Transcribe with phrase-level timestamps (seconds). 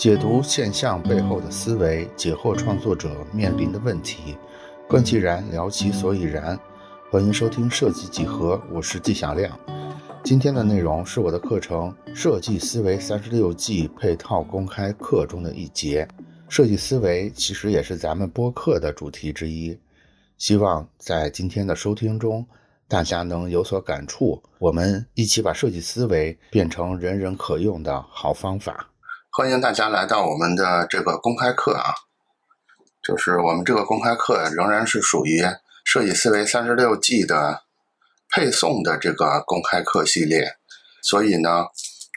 [0.00, 4.34] 解读现象背后的思维，解惑创作者面临的问题，
[4.88, 6.58] 观其然，聊其所以然。
[7.10, 9.60] 欢迎收听设计几何，我是纪晓亮。
[10.24, 16.08] 今天的内容是我的课程《设计思维三十六计》配套公开课中的一节。
[16.48, 19.78] 设计思维其实也是咱们播客的主题之一。
[20.38, 22.46] 希望在今天的收听中，
[22.90, 24.42] 大家能有所感触。
[24.58, 28.90] 我们一起把设计思维变成人人可用的好方法。
[29.30, 31.94] 欢迎大家来到我们的这个公开课啊，
[33.02, 35.42] 就是我们这个公开课仍然是属于。
[35.82, 37.62] 设计思维三十六计的
[38.32, 40.54] 配送的这个公开课系列，
[41.02, 41.64] 所以呢，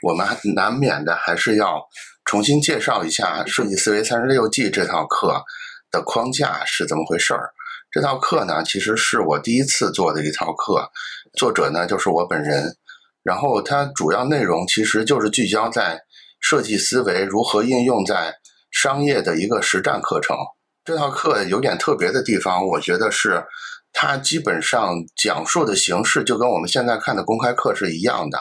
[0.04, 1.82] 我们难免的还是要
[2.26, 5.44] 重新介绍一下设计思维三十六计这套课
[5.90, 7.52] 的框架是怎么回事儿。
[7.94, 10.90] 这套课呢，其实是我第一次做的一套课，
[11.38, 12.76] 作者呢就是我本人。
[13.22, 16.02] 然后它主要内容其实就是聚焦在
[16.40, 18.34] 设计思维如何应用在
[18.72, 20.36] 商业的一个实战课程。
[20.84, 23.46] 这套课有点特别的地方，我觉得是
[23.92, 28.40] 它基本上讲述的形式就跟我们现在看的公开课是一样的，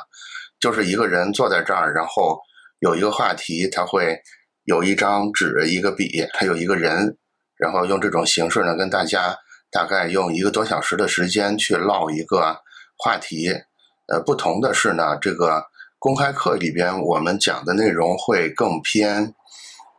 [0.61, 2.41] 就是一个人坐在这儿，然后
[2.79, 4.19] 有一个话题，他会
[4.65, 7.19] 有一张纸、一个笔，还有一个人，
[7.57, 9.37] 然后用这种形式呢，跟大家
[9.71, 12.61] 大概用一个多小时的时间去唠一个
[12.97, 13.53] 话题。
[14.07, 15.67] 呃，不同的是呢，这个
[15.99, 19.35] 公开课里边我们讲的内容会更偏。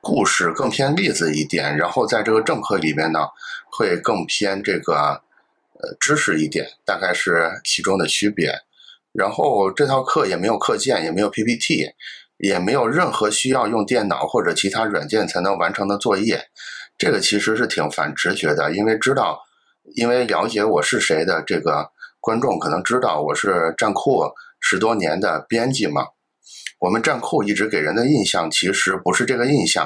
[0.06, 3.20] 故事更偏例子一点，然后在这个正课里面呢，
[3.72, 5.22] 会更偏这个
[5.76, 8.54] 呃知识一点，大概是其中的区别。
[9.14, 11.94] 然后这套课也没有课件，也没有 PPT，
[12.36, 16.50] 也没有任何需要用电脑或者其他软件才能完成的作业。
[17.04, 19.38] 这个其实是挺反直觉的，因为知道，
[19.94, 21.90] 因为了解我是谁的这个
[22.22, 24.24] 观众可能知道我是站酷
[24.62, 26.06] 十多年的编辑嘛。
[26.80, 29.86] 我们站酷一直给人的印象其实不是这个印象，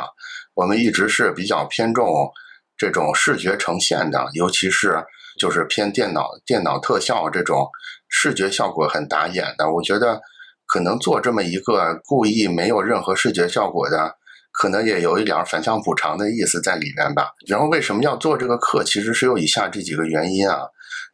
[0.53, 2.31] 我们一直是比较偏重
[2.77, 5.03] 这种视觉呈现的，尤其是
[5.39, 7.67] 就是偏电脑电脑特效这种
[8.09, 9.73] 视觉效果很打眼的。
[9.73, 10.21] 我觉得
[10.67, 14.17] 可能做这么一个故意没有任何视觉效果的，
[14.59, 17.31] 可能也有一点反向补偿的意思在里面吧。
[17.47, 18.83] 然后为什么要做这个课？
[18.83, 20.59] 其实是有以下这几个原因啊。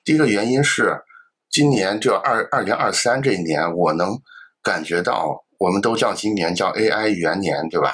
[0.03, 1.01] 第一个原因是
[1.49, 4.19] 今年就二二零二三这一年，我能
[4.61, 5.43] 感觉到。
[5.59, 7.93] 我们都叫今年叫 AI 元年，对吧？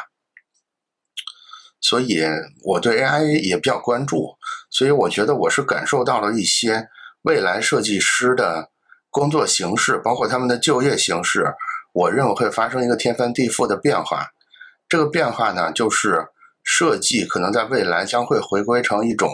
[1.79, 2.23] 所以
[2.65, 4.35] 我对 AI 也比较关注，
[4.71, 6.87] 所以我觉得我是感受到了一些
[7.21, 8.71] 未来设计师的
[9.11, 11.53] 工作形式，包括他们的就业形式，
[11.93, 14.25] 我认为会发生一个天翻地覆的变化。
[14.89, 16.25] 这个变化呢，就是
[16.63, 19.29] 设计可能在未来将会回归成一种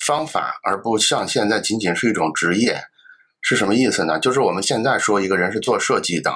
[0.00, 2.82] 方法，而不像现在仅仅是一种职业。
[3.42, 4.18] 是什么意思呢？
[4.18, 6.34] 就是我们现在说一个人是做设计的。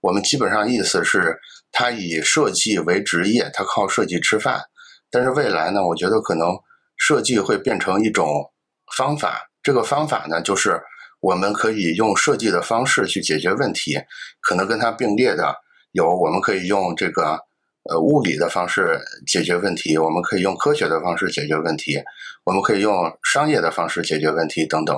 [0.00, 1.38] 我们基本上意思是，
[1.70, 4.62] 他以设计为职业，他靠设计吃饭。
[5.10, 6.58] 但是未来呢，我觉得可能
[6.96, 8.50] 设计会变成一种
[8.96, 9.50] 方法。
[9.62, 10.80] 这个方法呢，就是
[11.20, 14.00] 我们可以用设计的方式去解决问题。
[14.40, 15.54] 可能跟它并列的
[15.92, 17.38] 有，我们可以用这个
[17.88, 21.98] 呃物理的方式解决问题，我们可以用科学的方式解决问题，
[22.44, 24.96] 我们可以用商业的方式解决问题等等。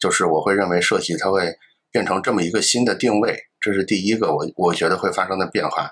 [0.00, 1.56] 就是我会认为设计它会
[1.90, 3.38] 变成这么一个新的定位。
[3.60, 5.90] 这是第一个，我我觉得会发生的变化。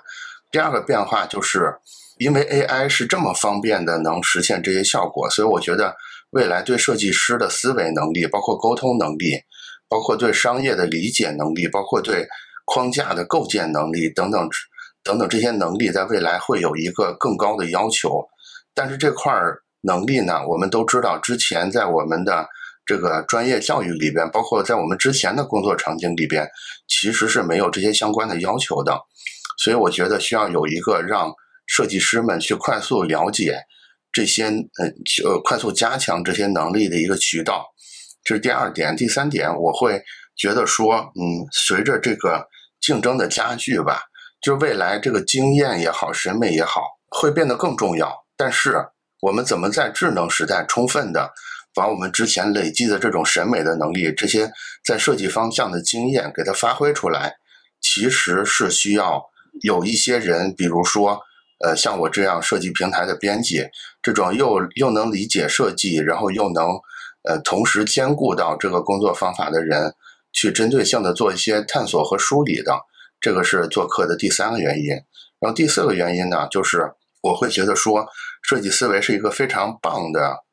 [0.51, 1.73] 第二个变化就是，
[2.17, 5.95] 因为 AI 是这么方便的能实现这些效果，所以我觉得
[6.29, 9.41] 未来对设计师的思维能力、包括沟通能力、
[9.89, 12.27] 包括对商业的理解能力、包括对
[12.65, 14.47] 框架的构建能力等等
[15.03, 18.25] 等等这些能力，在未来会有一个更高的要求。
[18.73, 22.47] 但是这块儿能力呢，我们都知道，之前在我们的。
[22.85, 26.45] 这个专业教育里边，包括在我们之前的工作场景里边，
[26.85, 28.99] 其实是没有这些相关的要求的，
[29.57, 31.31] 所以我觉得需要有一个让
[31.65, 33.57] 设计师们去快速了解
[34.11, 34.85] 这些，呃，
[35.23, 37.65] 呃，快速加强这些能力的一个渠道。
[38.21, 40.03] 这是第二点，第三点，我会
[40.35, 42.45] 觉得说，嗯，随着这个
[42.81, 44.01] 竞争的加剧吧，
[44.43, 48.25] 就未来这个经验也好，审美也好，会变得更重要。
[48.35, 48.85] 但是
[49.21, 51.31] 我们怎么在智能时代充分的？
[51.75, 54.51] 把我们之前累积的这种审美的能力，这些
[54.85, 57.37] 在设计方向的经验给它发挥出来，
[57.81, 59.23] 其实是需要
[59.63, 61.19] 有一些人，比如说，
[61.65, 63.65] 呃，像我这样设计平台的编辑，
[64.03, 66.67] 这种又又能理解设计，然后又能，
[67.23, 69.95] 呃，同时兼顾到这个工作方法的人，
[70.31, 72.79] 去针对性的做一些探索和梳理的，
[73.23, 74.89] 这个是做课的第三个原因。
[75.39, 76.91] 然后第四个原因呢，就是
[77.21, 78.05] 我会觉得说，
[78.41, 80.43] 设计思维是一个非常棒的。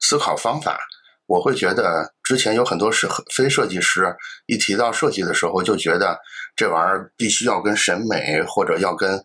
[0.00, 0.78] 思考方法，
[1.26, 4.14] 我会觉得之前有很多是非设计师
[4.46, 6.16] 一提到设计的时候，就觉得
[6.54, 9.20] 这玩意儿必须要跟审美或者要跟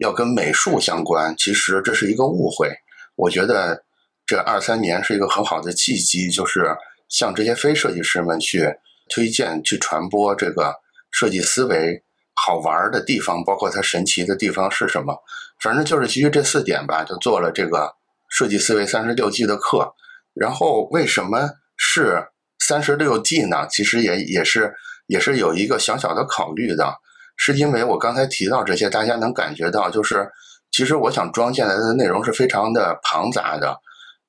[0.00, 1.34] 要跟美术相关。
[1.36, 2.70] 其实这是一个误会。
[3.16, 3.82] 我觉得
[4.24, 6.76] 这二三年是一个很好的契机，就是
[7.08, 8.72] 向这些非设计师们去
[9.08, 10.72] 推荐、去传播这个
[11.10, 12.04] 设计思维。
[12.44, 15.16] 好玩的地方，包括它神奇的地方是什么？
[15.62, 17.90] 反正就是基于这四点吧，就做了这个
[18.28, 19.94] 设计思维三十六计的课。
[20.34, 22.26] 然后为什么是
[22.58, 23.66] 三十六计呢？
[23.70, 24.74] 其实也也是
[25.06, 26.94] 也是有一个小小的考虑的，
[27.36, 30.28] 是因为我刚才提到这些，大家能感觉到，就是
[30.70, 33.78] 其实我想装进来的内容是非常的庞杂的，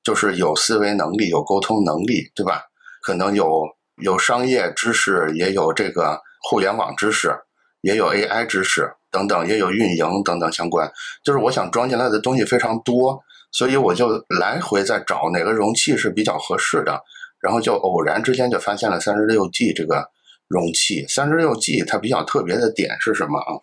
[0.02, 2.62] 就是有思维能力，有沟通能力，对吧？
[3.02, 3.64] 可能有
[4.02, 6.18] 有商业知识，也有这个
[6.48, 7.36] 互联网知识。
[7.80, 10.90] 也有 AI 知识等等，也有运营等等相关。
[11.22, 13.20] 就是我想装进来的东西非常多，
[13.52, 14.08] 所以我就
[14.40, 17.00] 来回在找哪个容器是比较合适的，
[17.40, 20.04] 然后就偶然之间就发现了三十六 G 这个
[20.48, 21.06] 容器。
[21.08, 23.54] 三十六 G 它比较特别的点是什么啊？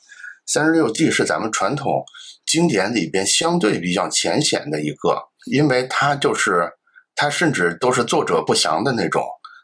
[0.45, 2.03] 三十六 G 是咱们传统
[2.45, 5.21] 经典里边相对比较浅显的一个，
[5.51, 6.69] 因为它就是
[7.15, 9.23] 它甚至都是作者不详的那种。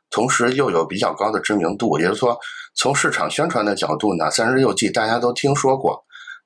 [0.09, 2.37] 同时又有比较高的知名度，也就是说，
[2.75, 6.03] 从市场宣传的角度呢，《三十六计》大家都听说过，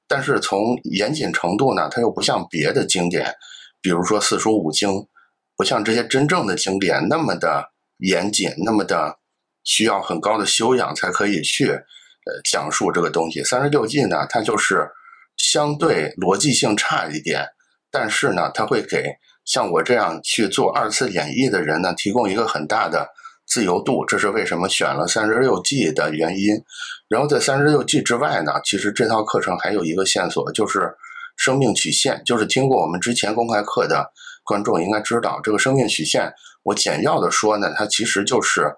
[0.08, 3.34] 但是从严谨程度呢，它又不像别的经典，
[3.82, 5.08] 比如说四书五经，
[5.56, 9.18] 不像这些真正的经典那么的严谨，那么的
[9.64, 13.42] 需要很高的修养才可以去呃讲述这个东西。
[13.48, 14.90] 《三十六计》呢，它就是
[15.38, 17.48] 相对逻辑性差一点，
[17.90, 19.06] 但是呢，它会给
[19.46, 23.08] 像我这样去做二次演绎的人呢，提供一个很大的。
[23.54, 26.60] 自由度，这是为什么选了三十六计的原因。
[27.08, 30.92] 然后在三十六计之外呢，其实这套课程还有一个线索，就是
[31.38, 32.20] 生命曲线。
[32.26, 34.12] 就是听过我们之前公开课的
[34.44, 36.34] 观众应该知道，这个生命曲线，
[36.64, 38.74] 我简要的说呢，它其实就是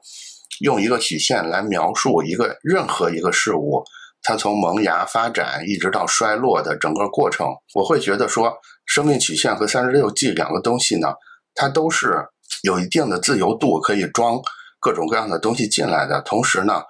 [0.59, 3.81] 用一个曲线来描述一个任何一个事物，
[4.23, 7.47] 它从萌芽发展一直到衰落的整个过程。
[7.73, 8.53] 我会觉得说，
[8.85, 11.13] 生命曲线和三十六计两个东西呢，
[11.53, 12.27] 它都是。
[12.61, 14.39] 有一定的自由度，可以装
[14.85, 16.21] 各种各样的东西进来的。
[16.21, 16.83] 同时呢，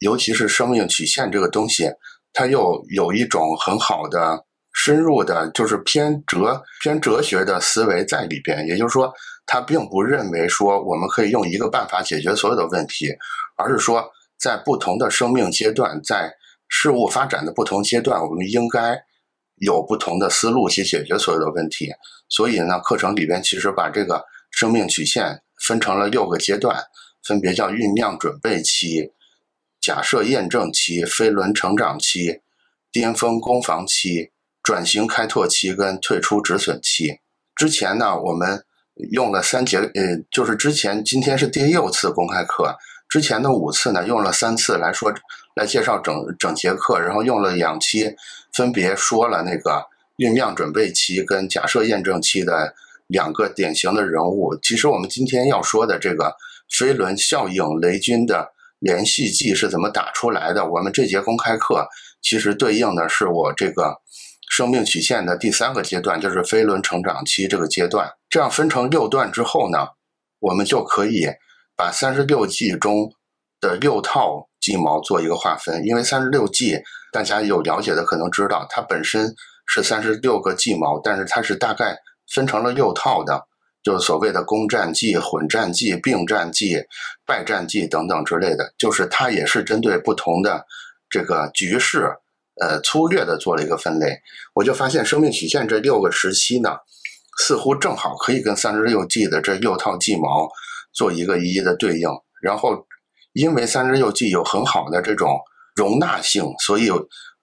[0.00, 1.88] 尤其是生命曲线这个东西，
[2.32, 8.66] 它又有一种很好的深入的，就是偏哲偏哲学的思维在里边。
[8.66, 9.12] 也就是说，
[9.46, 13.14] 它并不认为说我们可以用一个办法解决所有的问题，
[13.56, 14.04] 而是说
[14.36, 16.34] 在不同的生命阶段，在
[16.68, 19.00] 事物发展的不同阶段，我们应该
[19.56, 21.92] 有不同的思路去解决所有的问题。
[22.28, 24.24] 所以呢，课程里边其实把这个。
[24.52, 26.82] 生命曲线分成了六个阶段，
[27.26, 29.10] 分别叫酝酿准备期、
[29.80, 32.40] 假设验证期、飞轮成长期、
[32.92, 34.30] 巅峰攻防期、
[34.62, 37.18] 转型开拓期跟退出止损期。
[37.54, 38.64] 之前呢，我们
[39.10, 39.92] 用了三节，呃，
[40.30, 42.76] 就是之前今天是第六次公开课，
[43.08, 45.12] 之前的五次呢，用了三次来说
[45.54, 48.14] 来介绍整整节课，然后用了两期，
[48.52, 49.84] 分别说了那个
[50.18, 52.74] 酝酿准备期跟假设验证期的。
[53.08, 56.34] 两个典型的人物，其实我们今天要说的这个
[56.70, 60.68] 飞轮效应雷军的连续计是怎么打出来的？
[60.68, 61.88] 我们这节公开课
[62.20, 63.96] 其实对应的是我这个
[64.50, 68.10] 生命曲线的第三个阶段，就是飞轮成长期这个阶段。
[68.28, 69.88] 这样分成六段之后呢，
[70.40, 71.26] 我们就可以
[71.76, 73.12] 把三十六计中
[73.60, 75.84] 的六套计谋做一个划分。
[75.86, 76.78] 因为三十六计，
[77.12, 79.34] 大家有了解的可能知道，它本身
[79.66, 81.96] 是三十六个计谋，但是它是大概。
[82.34, 83.46] 分成了六套的，
[83.86, 86.82] 就是所谓的攻战计、混战计、并战计、
[87.24, 90.66] 败战计等等之类的，就是它也是针对不同的
[91.08, 92.10] 这个局势，
[92.60, 94.18] 呃，粗略的做了一个分类。
[94.54, 96.70] 我就发现生命曲线这六个时期呢，
[97.38, 100.50] 似乎正好可以跟三十六计的这六套计谋
[100.92, 102.08] 做一个一一的对应。
[102.42, 102.84] 然后，
[103.34, 105.38] 因为三十六计有很好的这种
[105.76, 106.90] 容纳性，所以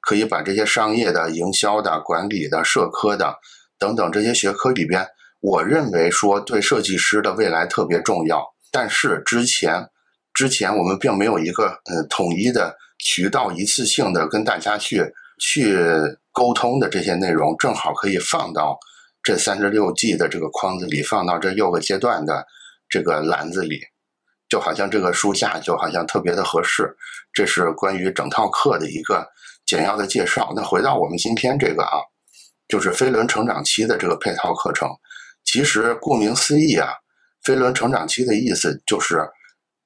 [0.02, 3.38] 可以把这些商业的、营销的、管理的、社科的。
[3.80, 5.06] 等等这些学科里边，
[5.44, 8.42] 我认为说对设计师的未来特别重要。
[8.72, 9.86] 但是之前，
[10.34, 15.04] 之前我们并没有一个呃统一的渠道，一次性的跟大家去
[15.42, 15.78] 去
[16.32, 18.80] 沟通的这些内容，正好可以放到
[19.22, 22.48] 这三十六计的这个框子里，放到这六个阶段的
[22.88, 23.82] 这个篮子里，
[24.48, 26.96] 就好像这个书架就好像特别的合适。
[27.34, 29.28] 这是关于整套课的一个
[29.66, 30.54] 简要的介绍。
[30.56, 32.00] 那回到我们今天这个啊。
[32.70, 34.90] 就是飞轮成长期的这个配套课程，
[35.44, 36.90] 其实顾名思义啊，
[37.44, 39.20] 飞轮成长期的意思就是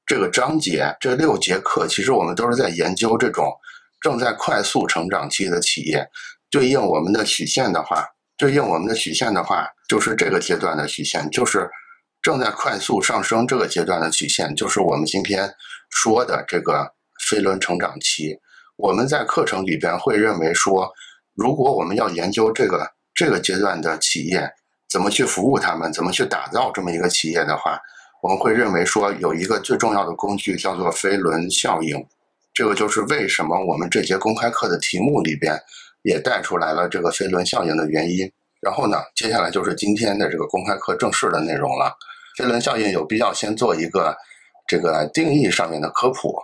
[0.05, 3.51] 这个章节这六节课，其实我们都是在研究这种
[3.99, 6.07] 正在快速成长期的企业。
[6.49, 8.05] 对应我们的曲线的话，
[8.37, 11.69] 对应我们的曲线的话，就是这个阶段的曲线，就是
[12.21, 15.53] 正在快速上升这个阶段的曲线，就是我们今天
[15.89, 16.89] 说的这个
[17.27, 18.37] 飞轮成长期。
[18.77, 20.89] 我们在课程里边会认为说，
[21.33, 24.49] 如果我们要研究这个这个阶段的企业
[24.89, 27.79] 怎么去服务他们，怎么去打造这么一个企业的话，
[28.21, 32.05] 我们会认为说有一个最重要的工具叫做飞轮效应。
[32.53, 35.59] 这个就是为什么我们这节公开课的题目里边
[36.03, 38.31] 也带出来了这个飞轮效应的原因。
[38.61, 41.95] 然后呢，接下来就是今天的这个公开课正式的内容了。
[42.37, 44.15] 飞轮效应有必要先做一个
[44.67, 46.35] 这个定义上面的科普，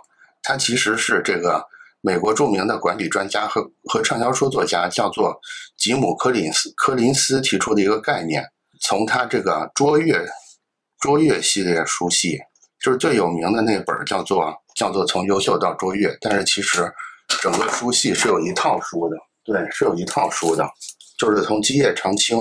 [0.42, 1.66] 它其实是这个。
[2.06, 5.34] 美国著名的管理专家和和畅销书作家叫做
[5.78, 8.44] 吉姆·柯林斯柯林斯提出的一个概念，
[8.82, 10.22] 从他这个卓越
[11.00, 12.38] 卓越系列书系，
[12.78, 16.92] 就是最有名的那本叫做叫做从优秀到卓越，但是其实
[17.40, 20.68] 整个书系是有一套书的，对，是有一套书的，
[21.18, 22.38] 就是从基业长青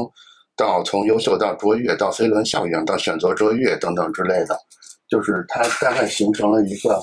[0.58, 4.60] 到从优秀到卓越到飞轮效应到选择卓越等等之类的，
[5.08, 7.02] 就是它大概形成了一个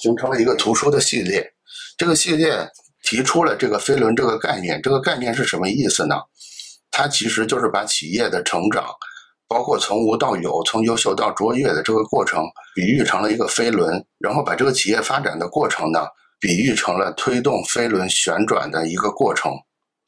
[0.00, 1.52] 形成了一个图书的系列。
[1.96, 2.68] 这个系列
[3.02, 6.16] 提出了这个飞轮这个概念，这个概念是什么意思呢？
[6.90, 8.84] 它其实就是把企业的成长，
[9.48, 16.06] 包括从无到有、从优秀到卓越的这个过程，比喻成了一个飞轮，然后把这个企业发展的过程呢，
[16.38, 19.52] 比喻成了推动飞轮旋转的一个过程。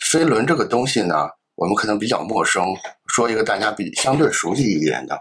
[0.00, 2.66] 飞轮这个东西呢，我们可能比较陌生，
[3.14, 5.18] 说一个大家比相对熟悉一点的，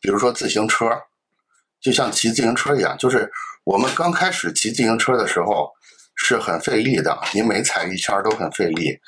[0.00, 0.86] 比如说自行车，
[1.80, 3.30] 就像骑自行车一样，就是
[3.64, 5.70] 我们刚开始骑自行车的时候。
[6.16, 8.98] 是很费力的，你每踩一圈都很费力，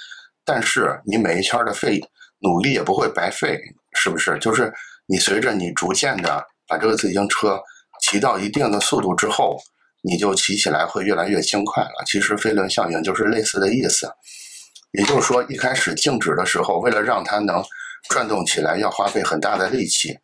[0.45, 1.99] 但是你每一圈的费
[2.41, 3.59] 努力也不会白费，
[3.95, 4.38] 是不是？
[4.38, 4.73] 就是
[5.07, 7.59] 你随着你逐渐的把这个自行车
[8.03, 9.59] 骑到一定的速度之后，
[10.03, 12.05] 你就骑起来会越来越轻快了。
[12.07, 14.07] 其实飞轮效应就是类似的意思，
[14.93, 17.65] 也就是说一开始静止的时候，为了让它能
[18.11, 20.17] 转动起来，要花费很大的力气，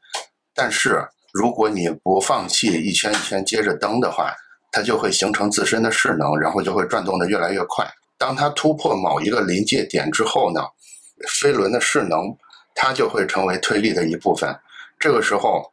[0.54, 4.34] 但是如果你不放弃一圈一圈接着蹬的话。
[4.74, 7.88] 它就会形成自身的势能，然后就会转动的越来越快。
[8.18, 10.62] 当它突破某一个临界点之后呢，
[11.28, 12.36] 飞轮的势能
[12.74, 14.52] 它就会成为推力的一部分。
[14.98, 15.72] 这个时候，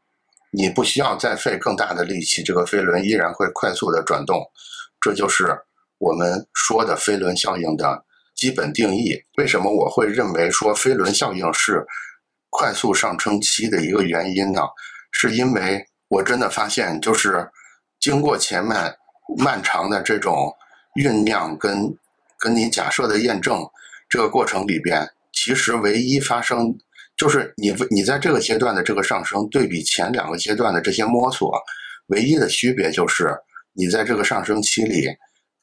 [0.51, 4.39] 你不需要再费更大的力气，这个飞轮依然会快速的转动。
[4.99, 5.57] 这就是
[5.97, 8.05] 我们说的飞轮效应的
[8.35, 9.19] 基本定义。
[9.39, 11.83] 为什么我会认为说飞轮效应是
[12.51, 14.61] 快速上升期的一个原因呢？
[15.11, 17.49] 是因为我真的发现就是。
[18.01, 18.93] 经过前面
[19.37, 20.51] 漫长的这种
[20.95, 21.95] 酝酿跟
[22.39, 23.63] 跟你假设的验证
[24.09, 26.75] 这个过程里边，其实唯一发生
[27.15, 31.53] 就是你你在这个阶段的这个上升，对比前两个阶段的这些摸索，
[32.07, 33.37] 唯一的区别就是
[33.73, 35.07] 你在这个上升期里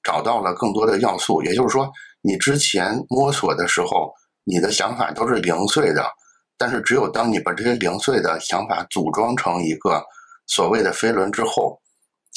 [0.04, 1.42] 找到了更多的要素。
[1.42, 1.90] 也就是说，
[2.23, 4.14] 你之前摸索的时候，
[4.45, 6.09] 你的想法都是零碎的，
[6.57, 10.00] 但是只有当你把这些零碎的想法组装成一个
[10.47, 11.80] 所谓的飞轮之后。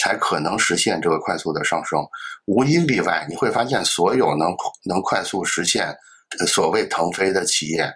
[0.01, 1.99] 才可能实现这个快速的上升，
[2.45, 4.49] 无一例外，你会发现所有能
[4.83, 5.95] 能快速实现
[6.47, 7.87] 所谓腾飞的企业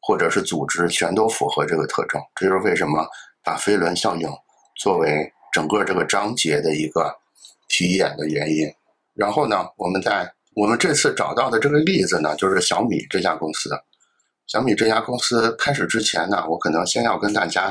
[0.00, 2.18] 或者是组织，全都符合这个特征。
[2.34, 3.06] 这就是为什么
[3.44, 4.26] 把飞轮效应
[4.80, 7.14] 作为整个这个章节的一个
[7.68, 8.66] 题眼的原因。
[9.12, 13.68] 然后呢，我们在我们这次找到的这个例子呢，就是小米这家公司。
[14.46, 17.70] 小米这家公司开始之前呢，我可能先要跟大家，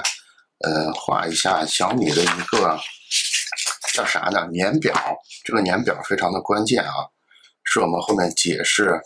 [0.60, 2.80] 呃，画一下小米的一个。
[3.94, 4.48] 叫啥呢？
[4.52, 4.94] 年表，
[5.44, 6.94] 这个年表非常的关键啊，
[7.64, 9.00] 是我们后面解释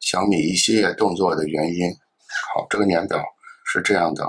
[0.00, 1.90] 小米一系列动作的原因。
[2.54, 3.24] 好，这个年表
[3.64, 4.28] 是这样的，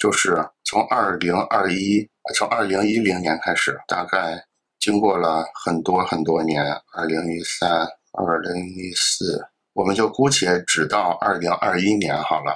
[0.00, 4.44] 就是从二零二一，从二零一零年开始，大概
[4.78, 6.62] 经过了很多很多年，
[6.94, 12.54] 二零一三、二零一四，我们就姑且只到二零二一年好了。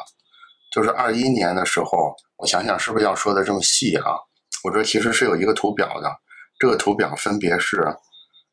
[0.70, 4.16] 就是二一年的时候，我想想是不是要说的这么细啊？
[4.64, 6.21] 我这其实是有一个图表的。
[6.62, 7.85] 这个图表分别是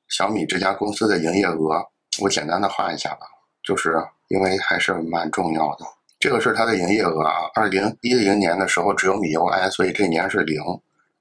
[0.08, 1.86] 小米这家公司的营业额，
[2.20, 3.28] 我简单的画一下吧，
[3.62, 5.86] 就是因为还是蛮重要的。
[6.20, 10.60] 这个是它的营业额啊，二零一零年的时候只有米 UI，所以这年是零。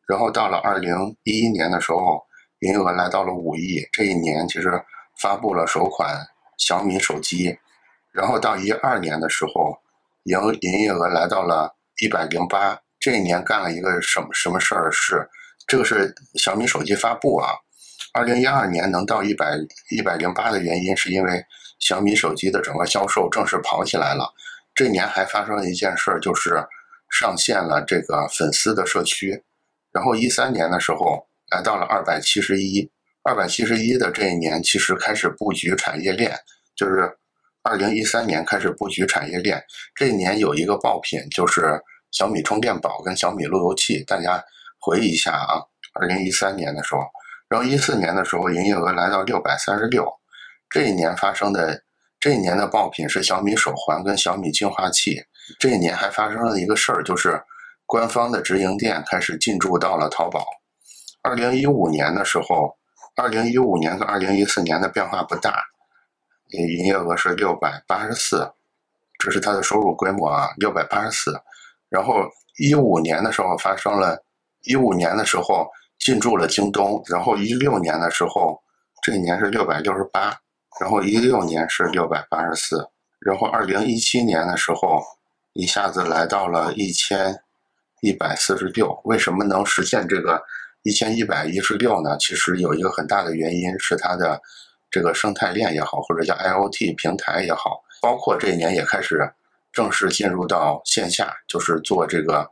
[0.07, 2.25] 然后到了二零一一年的时候，
[2.61, 4.83] 营业额来到了五亿，这一年其实
[5.21, 6.27] 发布了首款
[6.57, 7.55] 小米手机。
[8.13, 9.77] 然后到一二年的时候，
[10.23, 15.29] 营营业额来到了一百零八，这一年干了一个什么什么事儿是？
[15.69, 17.51] 这个是小米手机发布啊，
[18.15, 19.55] 二零一二年能到一百
[19.91, 21.45] 一百零八的原因，是因为
[21.79, 24.33] 小米手机的整个销售正式跑起来了。
[24.75, 26.65] 这年还发生了一件事儿，就是
[27.11, 29.45] 上线了这个粉丝的社区。
[29.93, 32.91] 然后一三年的时候来到了二百七十一，
[33.23, 36.35] 二百七十一的这一年其实开始布局产业链，
[36.75, 37.15] 就是
[37.63, 39.63] 二零一三年开始布局产业链。
[39.95, 41.79] 这一年有一个爆品，就是
[42.11, 44.03] 小米充电宝跟小米路由器。
[44.05, 44.43] 大家
[44.81, 45.63] 回忆一下啊，
[45.95, 47.01] 二零一三年的时候，
[47.49, 50.07] 然后一四年的时候营业额来到六百三十六。
[50.71, 51.83] 这一年发生的
[52.21, 55.25] 这一年的爆品是小米手环跟小米净化器。
[55.59, 57.43] 这一年还发生了一个事儿，就是
[57.87, 60.45] 官方的直营店开始进驻到了淘宝。
[61.23, 62.77] 二零一五年的时候，
[63.17, 65.65] 二零一五年跟二零一四年的变化不大，
[66.51, 68.53] 营业额是六百八十四，
[69.19, 71.41] 这是它的收入规模啊，六百八十四。
[71.89, 74.23] 然后一五年的时候发生了，
[74.65, 78.61] 一五年的时候进驻了京东，然后一六年的时候，
[79.03, 80.37] 这一年是六百六十八，
[80.81, 82.89] 然后一六年是六百八十四，
[83.21, 85.03] 然后二零一七年的时候
[85.53, 87.41] 一下子来到了一千
[88.01, 89.01] 一百四十六。
[89.05, 90.43] 为什么能实现这个？
[90.85, 94.41] 一千一百一十六呢，其实有一个很大的原因是它的
[94.89, 99.29] 这个生态链也好，或者叫 IOT 平台也好，包括这一年也开始
[99.73, 102.49] 正式进入到线下，就是做这个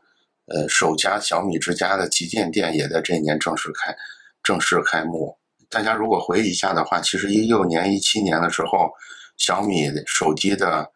[0.47, 3.95] 呃首家小米之家的旗舰店也在这一年正式开
[4.43, 5.37] 正式开幕。
[5.69, 8.91] 大家如果回忆一下的话，其实一六年、一七年的时候，
[9.37, 10.89] 小米手机的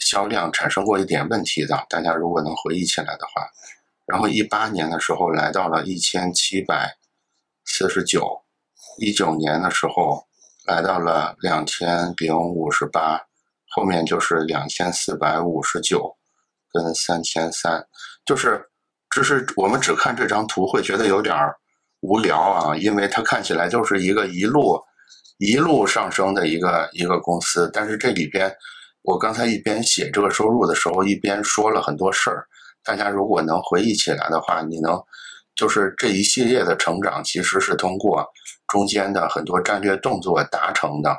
[0.00, 3.48] 销量产生过一点问题的，大家如果能回忆起来的话。
[4.04, 6.96] 然后一八年的时候来到了一千七百
[7.64, 8.42] 四十九，
[8.98, 10.24] 一九年的时候
[10.64, 13.20] 来到了两千零五十八，
[13.68, 16.16] 后面就是两千四百五十九
[16.72, 17.86] 跟三千三，
[18.24, 18.68] 就是
[19.16, 21.34] 只是我们只看这张图会觉得有点
[22.00, 24.78] 无聊啊，因为它看起来就是一个一路
[25.38, 28.54] 一路上升的一个一个公司，但是这里边
[29.00, 32.46] 我刚才一边写这个收入的时候，一边说了很多事儿。
[32.84, 35.02] 大家如果能回忆起来的话，你能
[35.54, 38.22] 就是这一系列的成长其实是通过
[38.68, 41.16] 中间的很多战略动作达成的。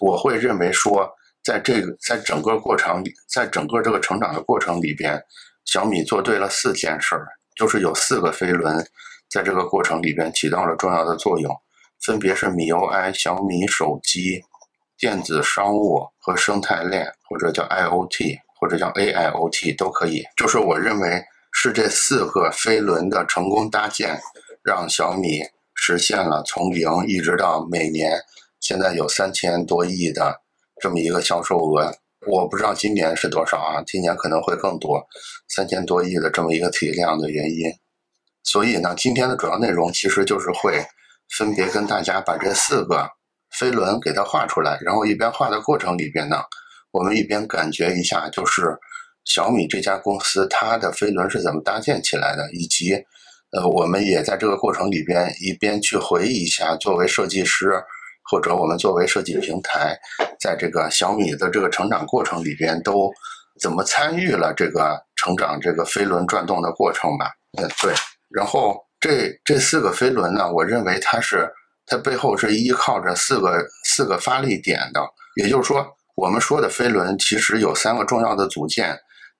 [0.00, 1.08] 我会认为说，
[1.44, 5.22] 在这个在整个过程里，在整个这个成长的过程里边，
[5.70, 8.84] 小米做对了四件事儿，就是有四个飞轮
[9.30, 11.54] 在这个过程里边起到了重要的作用，
[12.00, 14.42] 分别是米 UI、小米手机、
[14.98, 18.40] 电子商务和生态链，或者叫 IOT。
[18.60, 24.20] 或者叫 AIoT 都可以，就是我认为是这四个飞轮的成功搭建，
[24.62, 25.40] 让小米
[25.74, 28.20] 实现了从零一直到每年
[28.60, 30.42] 现在有三千多亿的
[30.78, 31.90] 这么一个销售额。
[32.26, 33.82] 我不知道今年是多少啊？
[33.86, 35.06] 今年可能会更多，
[35.48, 37.72] 三千多亿的这么一个体量的原因。
[38.42, 40.84] 所以呢，今天的主要内容其实就是会
[41.36, 43.08] 分别跟大家把这四个
[43.58, 46.36] 飞轮给它画出来，然后一边画的过程里边呢。
[46.92, 48.76] 我们一边感觉一下，就是
[49.24, 52.94] 小米这家公司它的飞轮是怎么搭建起来的，以及，
[53.52, 57.80] 呃，我们也在这个过程里边一边去回忆一下，作为设计师
[58.28, 59.96] 或者我们作为设计平台，
[60.40, 63.12] 在这个小米的这个成长过程里边都
[63.60, 67.30] 怎么参与了这个成长这个飞轮转动的过程吧。
[67.58, 67.92] 嗯，对。
[68.30, 71.48] 然后这这四个飞轮呢，我认为它是
[71.86, 75.00] 它背后是依靠着四个四个发力点的，
[75.36, 75.86] 也就是说。
[76.16, 78.94] 我们说的飞轮其实有三个重要的组件，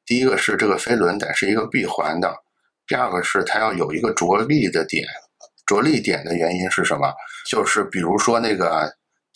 [0.06, 2.34] 第一个是这个飞轮得是一个闭环的，
[2.86, 5.04] 第二个是它要有一个着力的点，
[5.66, 7.12] 着力点的原因是什么？
[7.50, 8.90] 就是比如说那个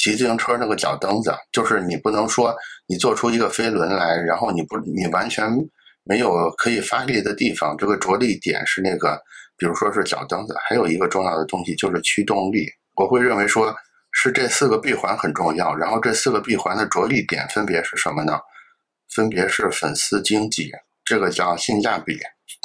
[0.04, 2.54] 骑自行车那个脚蹬子，就是你不能说
[2.86, 5.50] 你做出一个飞轮来，然后你不你完全
[6.02, 9.18] 没有可以发力的地方，这个着力点是那个，
[9.56, 13.74] 比如说是脚蹬子，还有一个重要的东西就是驱动力，我会认为说。
[14.16, 18.38] 是这四个闭环很重要，然后这四个闭环的着力点分别是什么呢？
[19.12, 20.70] 分别是粉丝经济，
[21.04, 22.16] 这个叫性价比，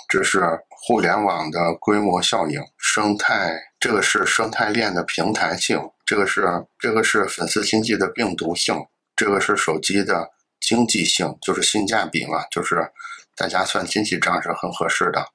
[0.08, 6.46] 这是互联网的规模效应，生态，这个是生态链的平台性，这个是
[6.78, 8.76] 这个是粉丝经济的病毒性，
[9.16, 12.92] 这个是手机的经济性，就是性价比嘛，就是
[13.36, 15.26] 大家算经济账是很合适的。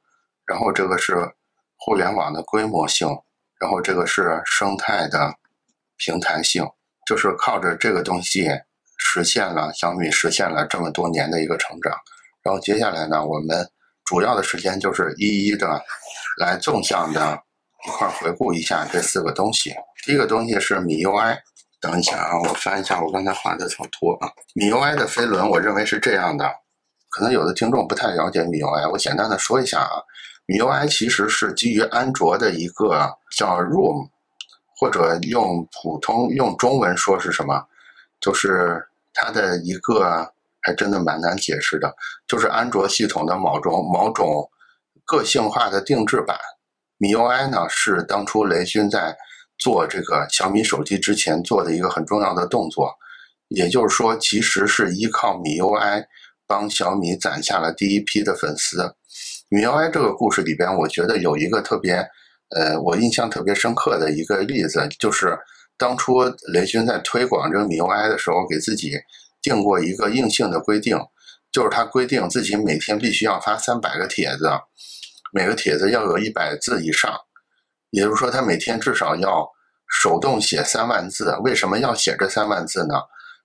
[0.44, 1.14] 然后这个是
[1.76, 3.08] 互联网的规模性，
[3.58, 5.34] 然后这个是生态的。
[5.96, 6.68] 平台性
[7.06, 8.50] 就是靠着这个东西
[8.98, 11.96] 实现了小米实现了这么多年的一个成长。
[12.42, 13.64] 然后接下来呢，我们
[14.04, 15.80] 主要的时间就是一一的
[16.36, 17.40] 来纵向的
[17.86, 19.74] 一块回顾一下这四个东西。
[20.04, 21.38] 第一个东西是米 UI，
[21.80, 24.28] 等一下啊，我翻一下我刚才画的草图啊。
[24.54, 26.50] 米 UI 的飞轮，我认为是这样的。
[27.10, 30.02] 可能有的听众不太了解米 UI，我简单的说一下啊。
[30.46, 34.08] 米 UI 其实是基于安卓的一个叫 Room。
[34.76, 37.64] 或者用普通用中文说是什么，
[38.20, 40.28] 就是它的一个
[40.60, 41.94] 还真的蛮难解释的，
[42.26, 44.50] 就是安卓系统的某种某种
[45.04, 46.36] 个性化的定制版。
[47.04, 49.14] MIUI 呢是当初雷军在
[49.58, 52.94] 做这个小米手机之前做的一个很重要的动作，
[53.48, 56.06] 也就是说，其实是依靠 MIUI
[56.46, 58.94] 帮小米攒下了第一批的粉丝。
[59.50, 61.94] 米 UI 这个故事里边，我觉得有一个特别，
[62.56, 65.38] 呃，我印象特别深刻的一个例子，就是
[65.76, 68.92] 当初雷军在推广这个米 UI 的时候，给自己
[69.42, 70.98] 定过一个硬性的规定，
[71.52, 74.50] 就是他规定自己每天必须要发三百个帖子，
[75.34, 77.12] 每个帖子要有一百字以上，
[77.90, 79.44] 也就是说，他每天至少要
[80.00, 81.36] 手动写三万字。
[81.42, 82.94] 为什么要写这三万字呢？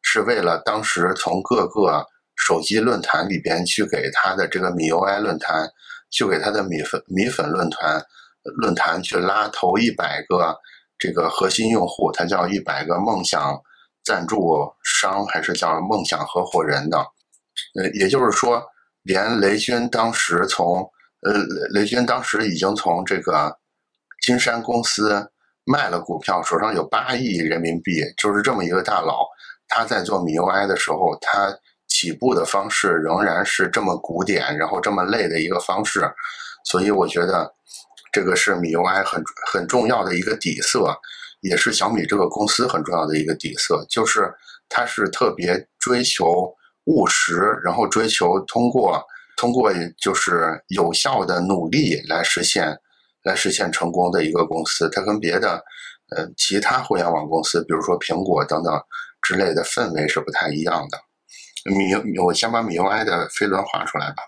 [0.03, 5.67] 是为了当时从各个手机论坛里边去给他的这个米 UI 论坛，
[6.11, 8.05] 去给他的米粉米粉论坛
[8.43, 10.55] 论坛去拉头一百个
[10.99, 13.59] 这个核心用户，他叫一百个梦想
[14.05, 16.99] 赞助商，还是叫梦想合伙人的？
[17.81, 18.63] 呃，也就是说，
[19.01, 20.87] 连雷军当时从
[21.21, 23.57] 呃雷雷军当时已经从这个
[24.21, 25.31] 金山公司
[25.65, 29.27] 卖了股票，手上有八亿人民币，就是这么一个大佬。
[29.67, 31.55] 他在做米 UI 的时候，他
[31.87, 36.11] 起步的方式仍然是这么古典，然后这么累的一个方式，
[36.65, 37.53] 所以我觉得
[38.11, 40.97] 这个是米 UI 很很重要的一个底色，
[41.41, 44.33] 也是小米这个公司很重要的一个底色，就是
[44.67, 46.51] 它是特别追求
[46.85, 49.05] 务实，然后追求通过
[49.39, 52.77] 通过就是有效的努力来实现
[53.23, 55.63] 来实现成功的一个公司，它跟别的
[56.13, 58.73] 呃其他互联网公司，比如说苹果等等。
[59.21, 60.97] 之类的氛围是不太一样的。
[61.69, 64.23] 米，我先把米 UI 的飞轮画出来吧。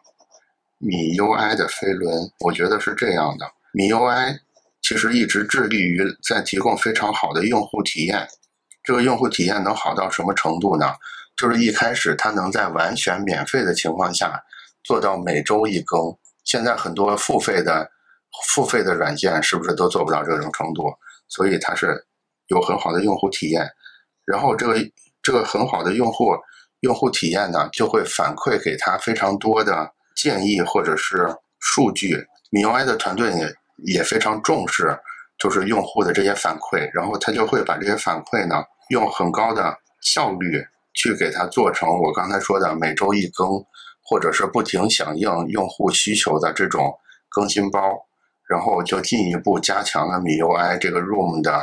[0.79, 3.49] 米 UI 的飞轮，我觉得是这样的。
[3.71, 4.37] 米 UI
[4.81, 8.27] 其实一直致力于在提供非常好的用户体验。
[8.83, 10.93] 这个用户体验能好到什么程度呢？
[11.37, 14.43] 就是一开始它能在完全免费的情况下
[14.83, 15.99] 做到每周一更。
[16.43, 17.89] 现在很多付费的
[18.47, 20.91] 付费的软件是不是都做不到这种程度？
[21.27, 22.05] 所以它是
[22.47, 23.67] 有很好的用户体验。
[24.25, 24.75] 然后这个
[25.21, 26.35] 这个很好的用户
[26.81, 31.27] 用户体验呢，就会反馈给他非常多的建议或者是
[31.59, 32.17] 数据。
[32.49, 33.55] 米 UI 的团队也
[33.95, 34.97] 也非常重视，
[35.37, 40.63] 就是用户的这些反馈，然后他就会把这些反馈呢，用很高的效率
[40.93, 43.47] 去给它做成我刚才说的每周一更，
[44.11, 46.93] 或者是不停响应用户需求的这种
[47.29, 47.79] 更新包，
[48.49, 51.53] 然后就进一步加强了米 UI 这个 Room 的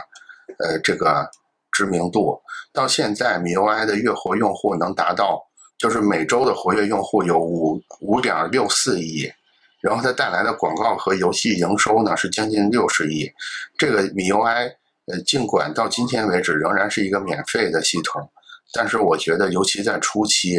[0.59, 1.29] 呃这个。
[1.71, 2.41] 知名度
[2.73, 5.41] 到现在，米 UI 的月活用户能达到，
[5.79, 9.31] 就是每周的活跃用户有五五点六四亿，
[9.81, 13.31] 然后它带来的广告和游戏营收呢是将近六十亿。
[13.77, 14.73] 这个米 UI，
[15.07, 18.29] 呃，尽管到今天为止仍然是一个免费的系统，
[18.73, 20.57] 但是我觉得，尤其在初期，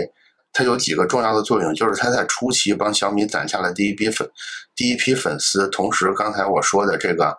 [0.53, 4.29] 它有几个重要的作用，就是它在初期帮小米攒下了第一批粉，
[4.75, 7.37] 第一批粉丝，同时刚才我说的这个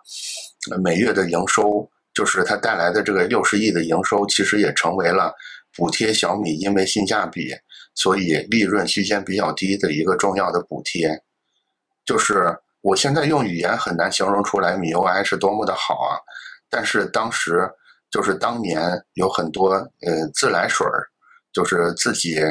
[0.83, 1.89] 每月的营收。
[2.13, 5.33] 就是它带来的这个六十亿的营收，其实也成为了
[5.73, 7.55] 补贴小米因为性价比，
[7.95, 11.09] 所以利润区间比较低的一个重要的补贴。
[12.03, 16.19] 就是我现在用语言很难形容出来米 UI 是多么的好啊！
[16.69, 17.65] 但是当时
[18.09, 21.07] 就是当年有很多呃自来水儿，
[21.53, 22.41] 就是自己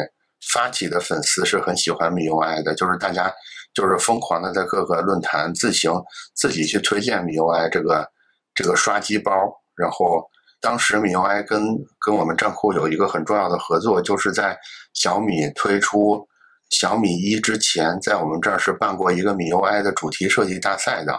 [0.53, 3.33] 发起的粉丝是很喜欢米 UI 的，就是大家
[3.75, 5.93] 就是疯狂的在各个论坛自行
[6.35, 8.11] 自己去推荐米 UI 这个。
[8.53, 9.33] 这个刷机包，
[9.77, 10.29] 然后
[10.61, 11.63] 当时米 UI 跟
[11.99, 14.59] 跟我们账户有一个很重要的合作，就是在
[14.93, 16.29] 小米推出
[16.69, 21.19] 小米一之前，在我们这儿是办过一个米 UI 的主题设计大赛的。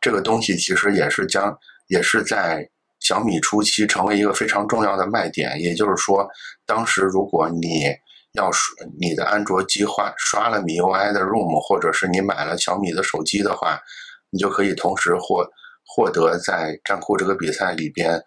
[0.00, 1.58] 这个东西其实也是将
[1.88, 2.68] 也是在
[3.00, 5.58] 小米初期成为一个非常重要的卖点。
[5.60, 6.28] 也就是说，
[6.66, 7.86] 当时如果你
[8.32, 13.80] 要是你的安卓机换刷了米 UI 的 ROM，或者是你买了小米的手机的话，
[14.30, 15.48] 你就可以同时获。
[15.92, 18.22] 获得在战酷这个比赛里边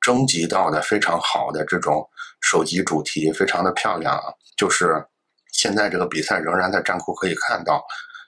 [0.00, 2.08] 征集到的非常好的这种
[2.40, 4.32] 手机主题，非常的漂亮啊！
[4.56, 5.04] 就是
[5.52, 7.82] 现在这个比赛仍然在战库可以看到。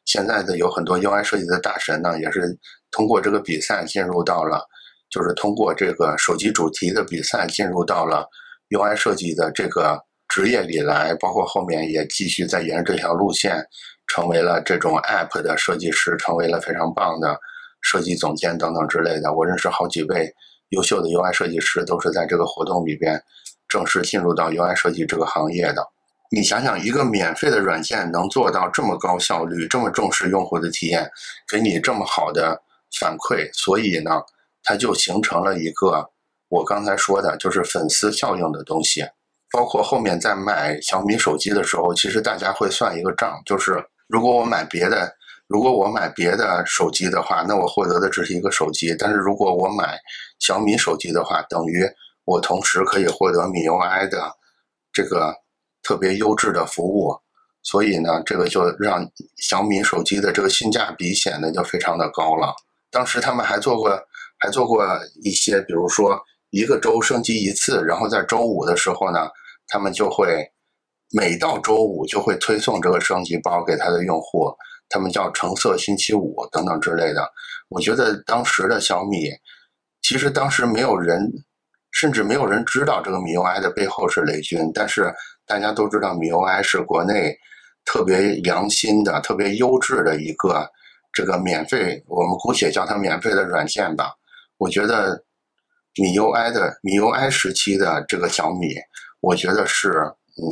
[0.04, 2.58] 现在的有很多 UI 设计的大神呢，也是
[2.90, 4.66] 通过这个比赛进入到了，
[5.08, 8.28] 就是通过这个手机主题的比赛进入到了
[8.70, 9.96] UI 设计的这个
[10.32, 13.62] 职业里来，包括后面也继续在沿着这条路线，
[14.06, 17.38] 成为了这种 App 的设计师，成为了非常棒的。
[17.82, 20.32] 设计总监等等之类的，我认识好几位
[20.70, 23.22] 优秀的 UI 设计师，都是在这个活动里边
[23.68, 25.86] 正式进入到 UI 设计这个行业的。
[26.30, 31.10] 你想想，一个免费的软件能做到这么高效率，这么重视用户的体验，
[31.46, 32.58] 给你这么好的
[32.98, 34.12] 反馈，所以呢，
[34.62, 36.08] 它就形成了一个
[36.48, 39.04] 我刚才说的，就是粉丝效应的东西。
[39.52, 45.14] 包括后面在买小米手机的时候，其实大家会算一个账，就是如果我买别的。
[45.48, 48.96] 如果我买别的手机的话，那我获得的只是一个手机。
[48.98, 49.98] 但是如果我买
[50.38, 51.84] 小米手机的话，等于
[52.24, 54.32] 我同时可以获得米 UI 的
[54.94, 55.34] 这个
[55.82, 57.14] 特别优质的服务。
[57.62, 62.54] 所以呢，这个就让小米手机的这个性价比显得就非常的高了。
[62.90, 63.90] 当时他们还做过，
[64.38, 64.86] 还做过
[65.22, 69.28] 一些，比如说一个周升级一次，然后在周五的时候呢，
[69.72, 70.46] 他们就会
[71.16, 74.52] 每到周五就会推送这个升级包给他的用户，
[74.90, 77.26] 他们叫橙色星期五等等之类的。
[77.70, 79.30] 我觉得当时的小米，
[80.02, 81.26] 其实当时没有人，
[81.90, 85.10] 甚至没有人知道这个米 UI 的背后是雷军，但是
[85.46, 87.34] 大家都知道米 UI 是国内。
[87.84, 90.70] 特别良心的、特别优质的一个
[91.12, 94.12] 这个免费，我们姑且叫它免费的软件吧。
[94.56, 95.24] 我觉得
[95.96, 98.68] 米 UI 的米 UI 时期的这个小米，
[99.22, 99.88] 我觉得是
[100.36, 100.42] 嗯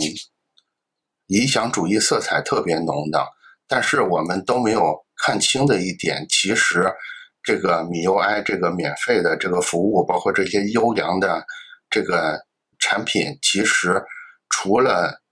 [1.27, 3.27] 理想主义色彩特别浓的。
[3.69, 6.93] 但是我们都没有看清的一点，其实
[7.41, 11.45] 这个米 UI 这个免费的这个服务，包括这些优良的
[11.89, 12.45] 这个
[12.81, 14.03] 产品，其实
[14.49, 15.23] 除了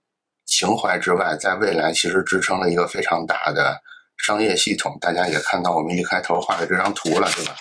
[0.45, 3.77] 情怀之外，在未来其实支撑了一个非常大的
[4.17, 4.97] 商业系统。
[5.01, 7.55] 大家也看到我们一开头画的这张图了，对吧？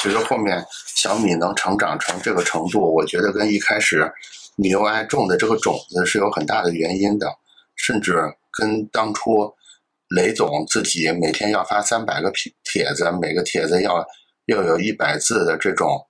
[0.00, 4.10] 其实后面小米能成长成这个程度，我觉得跟一开始
[4.58, 7.32] 米 UI 种的这个种子是有很大的原因的，
[7.76, 8.18] 甚至
[8.52, 9.54] 跟当初
[10.08, 14.04] 雷总自己每天要发三百个帖帖子，每个帖子要
[14.46, 16.06] 要有一百字的这种，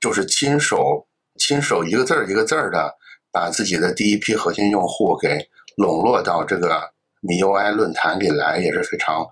[0.00, 1.06] 就是亲手
[1.38, 2.96] 亲手一个字儿一个字儿的。
[3.34, 5.38] 把自己的第一批核心用户给
[5.78, 6.82] 笼络到这个
[7.22, 9.26] 米 UI 论坛里来也是非常，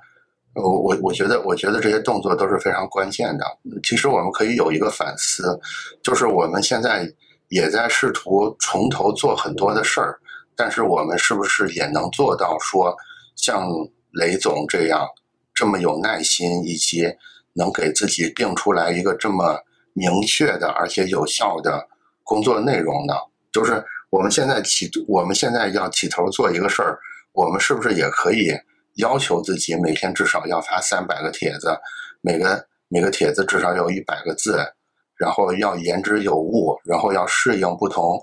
[0.54, 3.44] 我我我觉得我觉得这些动作都是非常关键的。
[3.82, 5.60] 其实我们可以有一个反思，
[6.02, 7.06] 就是我们现在
[7.50, 10.18] 也在试图从头做很多的事儿，
[10.56, 12.96] 但是我们是不是也能做到说
[13.36, 13.68] 像
[14.12, 15.06] 雷总这样
[15.52, 17.04] 这么有耐心，以及
[17.52, 21.86] 能给自己定出来一个这么明确的而且有效的
[22.22, 23.14] 工作内容呢？
[23.52, 26.98] 就是我们现在起，我们现在要起头做一个事儿，
[27.32, 28.52] 我们是不是也可以
[28.94, 31.76] 要求自己每天至少要发三百个帖子，
[32.20, 34.64] 每个每个帖子至少有一百个字，
[35.20, 38.18] 然后要言之有物，然后要适应不同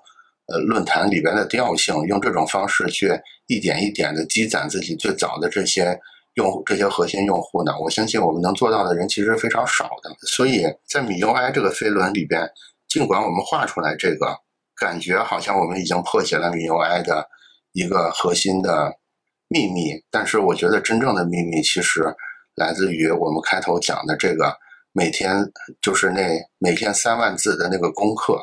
[0.47, 3.11] 呃论坛里边的调性，用这种方式去
[3.45, 5.97] 一点一点的积攒自己最早的这些
[6.33, 7.71] 用户、这些核心用户呢？
[7.79, 10.09] 我相信我们能做到的人其实非常少的。
[10.27, 12.49] 所以在米 UI 这个飞轮里边，
[12.89, 14.35] 尽管我们画出来这个。
[14.79, 17.27] 感觉好像我们已经破解了 MIUI 的
[17.71, 18.93] 一个核心的
[19.47, 22.03] 秘密，但是我觉得真正的秘密其实
[22.53, 24.55] 来自于我们开头讲的这个
[24.97, 25.47] 每天
[25.79, 28.35] 就是那每天三万字的那个功课，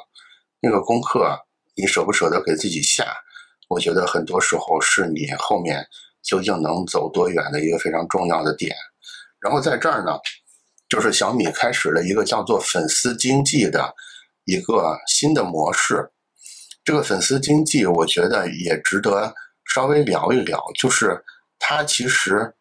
[0.60, 1.36] 那个功课
[1.74, 3.04] 你舍不舍得给自己下？
[3.68, 5.84] 我觉得很多时候是你后面
[6.22, 8.72] 究竟能走多远的一个非常重要的点。
[9.40, 10.12] 然后在这儿呢，
[10.88, 13.92] 就是小米开始了一个叫做粉丝经济的
[14.44, 16.08] 一个新的模式。
[16.84, 19.34] 这个粉丝经济，我觉得也值得
[19.74, 20.64] 稍微聊一聊。
[20.78, 21.20] 就是
[21.58, 22.54] 它其实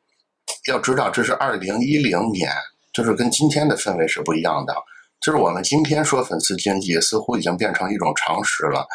[0.67, 2.51] 要知道，这是二零一零年，
[2.93, 4.73] 就是跟今天的氛围是不一样的。
[5.19, 8.86] 就是我们今天说粉丝经济，似乎已经变成一种常识了，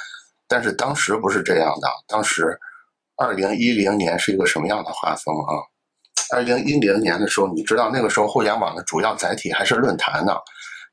[0.47, 1.89] 但是当时不是这样的。
[2.07, 2.59] 当时
[3.17, 5.53] 二零一零年是一个什么样的画风啊？
[6.31, 10.35] 二零一零年的时候，你知道那个时候互联网的主要载体还是论坛呢。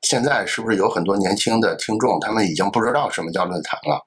[0.02, 4.00] 现在是不是有很多年轻的听众，他们已经不知道什么叫论坛了？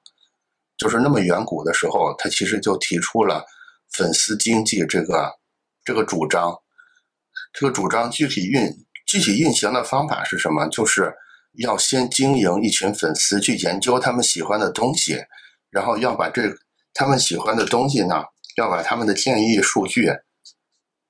[0.76, 3.44] 就是那么远古的时候，他其实就提出了
[3.92, 5.30] 粉丝经济这个
[5.84, 6.56] 这个主张。
[7.52, 8.62] 这个主张具体运
[9.10, 10.68] 具体运行的方法是什么？
[10.68, 11.12] 就是
[11.54, 15.18] 要先经营一群粉丝，去研究他们喜欢的东西，
[15.68, 16.42] 然后要把这
[16.94, 18.22] 他们喜欢的东西呢，
[18.56, 20.12] 要把他们的建议数据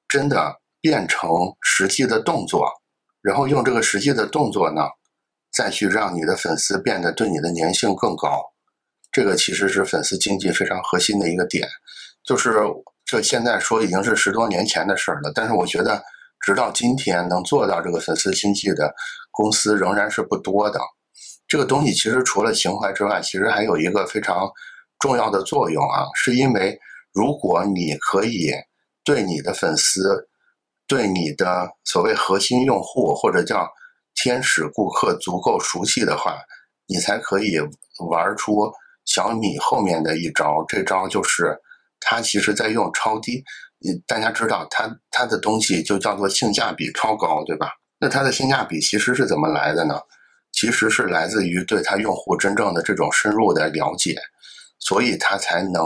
[0.08, 1.28] 真的变成
[1.60, 2.66] 实际的动作，
[3.20, 4.80] 然后用这个实际的动作呢，
[5.52, 8.42] 再去让你的粉丝变得对你的粘性更高。
[9.12, 11.68] 这个其实是粉丝经济非常核心的一个点，
[12.24, 12.54] 就是
[13.04, 16.02] 这现在说已经是十多年前的事儿了，但是我觉得
[16.40, 18.94] 直到今天能做到这个粉丝经济的
[19.30, 20.80] 公司仍然是不多的。
[21.46, 24.50] 这个东西其实除了情怀之外，其实还有一个非常
[24.98, 26.78] 重要的作用啊，是因为
[27.12, 28.50] 如果你可以
[29.04, 30.28] 对你的粉丝、
[30.86, 33.68] 对你的所谓核心用户或者叫
[34.14, 36.36] 天使顾客足够熟悉的话，
[36.86, 37.58] 你才可以
[38.08, 38.72] 玩出。
[39.06, 41.58] 小米后面的一招，这招就是
[41.98, 43.42] 它其实在用超低，
[44.06, 47.72] 大家知道它它的东西就叫做性价比超高，对吧？
[47.98, 49.94] 那它的性价比其实是怎么来的呢？
[50.52, 54.16] 其实是来自于对它用户真正的这种深入的了解，
[54.78, 55.82] 所以它才能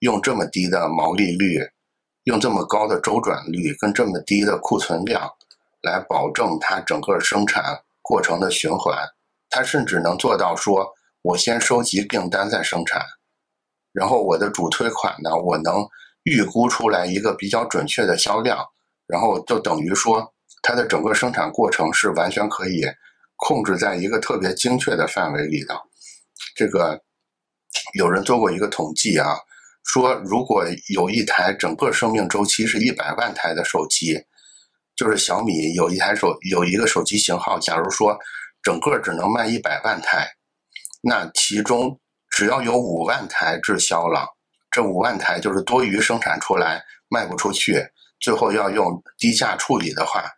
[0.00, 1.60] 用这么低的毛利率，
[2.24, 5.30] 用这么高的周转率跟这么低的库存量，
[5.82, 8.96] 来保证它整个生产过程的循环。
[9.48, 10.94] 它甚至能做到说。
[11.22, 13.04] 我先收集订单再生产，
[13.92, 15.86] 然后我的主推款呢，我能
[16.24, 18.64] 预估出来一个比较准确的销量，
[19.06, 22.82] 然后就等于说它的整个生产过程是完全可以
[23.36, 25.74] 控制在一个特别精确的范围里的。
[26.54, 27.00] 这个
[27.94, 29.38] 有人做过一个统计啊，
[29.84, 34.18] 说如果有一台整个生命周期是一百万台的手机，
[34.94, 38.18] 就是小米有一台手有一个手机型号，假如说
[38.62, 40.28] 整个只能卖一百万台，
[41.00, 44.36] 那其中只要有五万台滞销了。
[44.70, 47.84] 这五万台就是多余生产出来卖不出去，
[48.20, 50.30] 最后要用低价处理的话，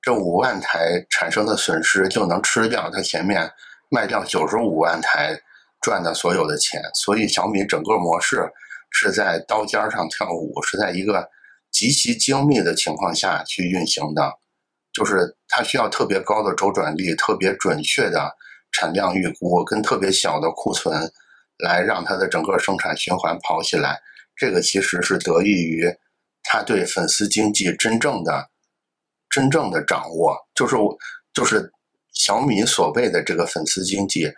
[0.00, 3.50] 这五万台产生的损失就能吃掉它前面
[3.90, 5.36] 卖掉九十五万台
[5.80, 6.80] 赚的所有的钱。
[6.94, 8.48] 所以小米整个模式
[8.90, 11.28] 是在刀尖上跳舞，是在一个
[11.72, 14.32] 极其精密的情况下去运行的，
[14.92, 18.32] 就是它需要特别高的周转率、特别准确的
[18.70, 21.10] 产量预估跟特别小的库存。
[21.62, 24.00] 来让它的整个生产循环跑起来，
[24.34, 25.86] 这个其实是得益于
[26.42, 28.50] 他对粉丝经济真正的、
[29.30, 30.36] 真正的掌握。
[30.56, 30.76] 就是
[31.32, 31.72] 就是
[32.12, 34.28] 小米所谓的这个粉丝经济，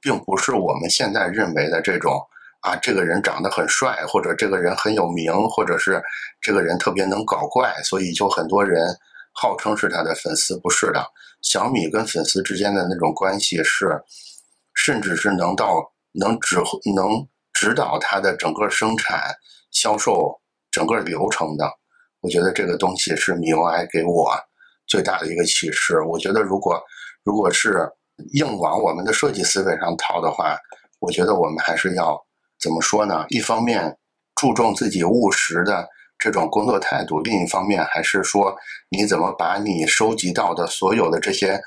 [0.00, 2.20] 并不是我们现在认为的这种
[2.62, 6.02] 啊，这个人长得很帅，或者这个人很有名，或者是
[6.40, 8.84] 这个人特别能搞怪，所以就很多人
[9.32, 10.58] 号称是他的粉丝。
[10.58, 11.06] 不是的，
[11.42, 14.02] 小米跟粉丝之间的那种关系是，
[14.74, 15.91] 甚至是能到。
[16.12, 16.56] 能指
[16.94, 19.34] 能指导它的整个生产、
[19.70, 21.70] 销售整个流程的，
[22.20, 24.34] 我觉得这个东西是米 U I 给我
[24.86, 26.00] 最大的一个启示。
[26.02, 26.82] 我觉得如果
[27.24, 27.90] 如果是
[28.34, 30.58] 硬往我们的设计思维上套的话，
[30.98, 32.20] 我觉得我们还是要
[32.60, 33.24] 怎么说呢？
[33.28, 33.96] 一方面
[34.34, 38.56] 注重自己务实的这种工作态度，另一方面还是说
[38.90, 41.60] 你怎么把你收集到的所有的这些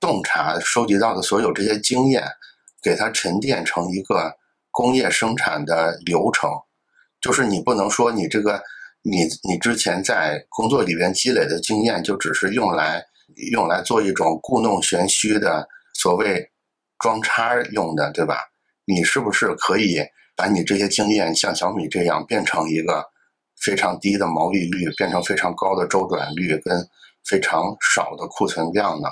[0.00, 2.24] 洞察、收集到的所有这些经验。
[2.82, 4.34] 给它沉淀成一个
[4.70, 6.50] 工业生产的流程，
[7.20, 8.62] 就是你不能说你这个
[9.02, 13.04] 你你之前在工作里边积累的经验就只是用来
[13.52, 16.50] 用来做一种故弄玄虚的所谓
[16.98, 18.36] 装叉用的，对吧？
[18.84, 20.00] 你是不是可以
[20.36, 23.04] 把你这些经验像小米这样变成一个
[23.60, 26.88] 非常低的毛利率，变成非常高的周转率跟
[27.28, 29.08] 非常少的库存量呢？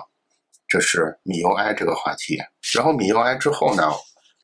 [0.76, 2.36] 这是米 UI 这个话题，
[2.74, 3.90] 然后米 UI 之后呢，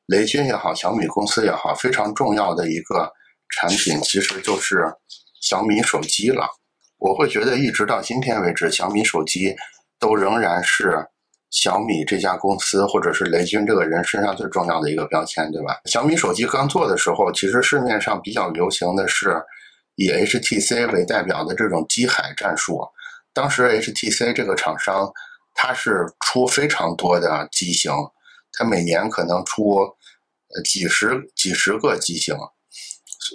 [0.07, 3.13] 雷军也好，小米公司也好，非常重要的一个
[3.55, 4.91] 产品其实就是
[5.43, 6.49] 小米手机了。
[6.97, 9.55] 我会觉得一直到今天为止，小米手机
[9.99, 11.07] 都仍然是
[11.51, 15.83] 小米这家公司或者是雷军这个人身上最重要的一个标签，对吧？
[15.85, 19.37] 小米手机刚做的时候，其实市面上比较流行的是
[19.97, 22.81] 以 HTC 为代表的这种机海战术，
[23.35, 25.13] 当时 HTC 这个厂商。
[25.55, 27.93] 它是出非常多的机型，
[28.53, 29.79] 它每年可能出
[30.55, 32.35] 呃几十几十个机型。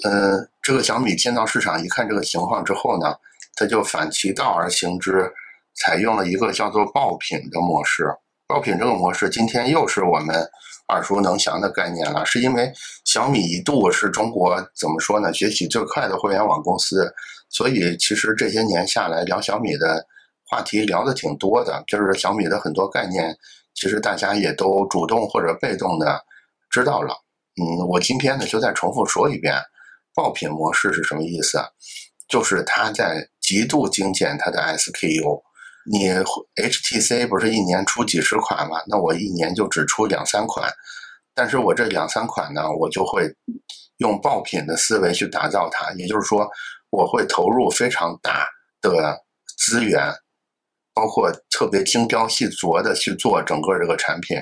[0.03, 3.15] 嗯，这个小米进到市场一看这个情况之后呢，
[3.55, 5.31] 它就反其道而行之，
[5.75, 8.05] 采用了一个叫做爆品的模式。
[8.47, 10.35] 爆品这个模式今天又是我们
[10.89, 12.71] 耳熟能详的概念了，是因为
[13.05, 17.13] 小米一度是中国怎么说呢，崛起最快的互联网公司，
[17.49, 20.05] 所以其实这些年下来聊小米的。
[20.49, 23.35] 话题聊的挺多的，就是小米的很多概念，
[23.73, 26.19] 其实大家也都主动或者被动的
[26.69, 27.13] 知道了。
[27.59, 29.55] 嗯，我今天呢就再重复说一遍，
[30.15, 31.59] 爆品模式是什么意思？
[32.29, 35.41] 就是它在极度精简它的 SKU。
[35.89, 36.09] 你
[36.61, 38.77] HTC 不是一年出几十款吗？
[38.87, 40.69] 那我一年就只出两三款，
[41.33, 43.33] 但是我这两三款呢，我就会
[43.97, 46.49] 用爆品的思维去打造它，也就是说，
[46.89, 48.45] 我会投入非常大
[48.81, 49.17] 的
[49.57, 50.13] 资源。
[50.97, 54.35] 包括特别精雕细琢的去做整个这个产品，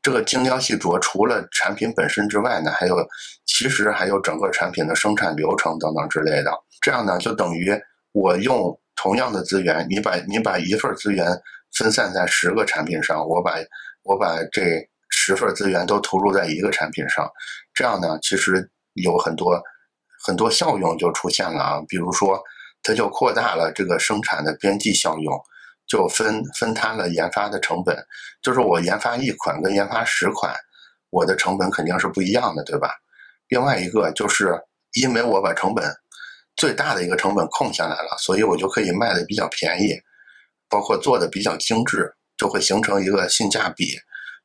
[0.00, 2.96] 这个精雕细琢除了产品本身之外呢，还有
[3.44, 6.50] 其实还有整个产品的生产流程等等之类的。
[6.80, 7.78] 这样呢，就等于
[8.12, 11.26] 我用同样的资源，你把你把一份资源
[11.76, 13.56] 分散在十个产品上，我把
[14.02, 17.30] 我把这十份资源都投入在一个产品上，
[17.74, 19.60] 这样呢，其实有很多
[20.24, 22.42] 很多效用就出现了啊，比如说
[22.82, 25.38] 它就扩大了这个生产的边际效用。
[25.86, 27.96] 就分分摊了研发的成本，
[28.40, 30.54] 就是我研发一款跟研发十款，
[31.10, 32.88] 我的成本肯定是不一样的，对吧？
[33.48, 34.58] 另外一个就是
[34.92, 35.92] 因为我把成本
[36.56, 39.94] 最大的一个成本控下来了，所以我就可以卖的比较便宜，
[40.68, 43.98] 包括做的比较精致，就会形成一个性价比。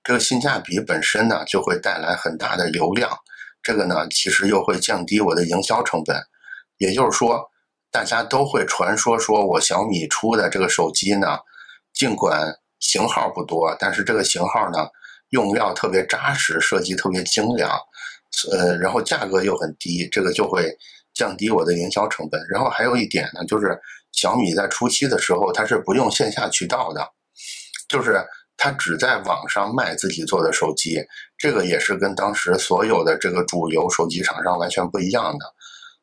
[0.03, 3.09] 这个性价比本身呢，就会带来很大的流量，
[3.63, 6.21] 这个呢，其实又会降低我的营销成本，
[6.77, 7.49] 也就是说。
[7.91, 11.39] 大家都会传说说，我小米出的这个手机呢，
[11.93, 14.87] 尽管型号不多，但是这个型号呢，
[15.29, 17.71] 用料特别扎实，设计特别精良，
[18.51, 20.69] 呃，然后价格又很低，这个就会
[21.13, 22.39] 降低我的营销成本。
[22.49, 23.79] 然后还有一点呢，就是
[24.11, 27.07] 小米在初期的时候，它是不用线下渠道的，
[27.89, 28.23] 就是
[28.57, 31.01] 它只在网上卖自己做的手机，
[31.37, 35.45] 这个也是跟当时所有的这个主流手机厂商完全不一样的。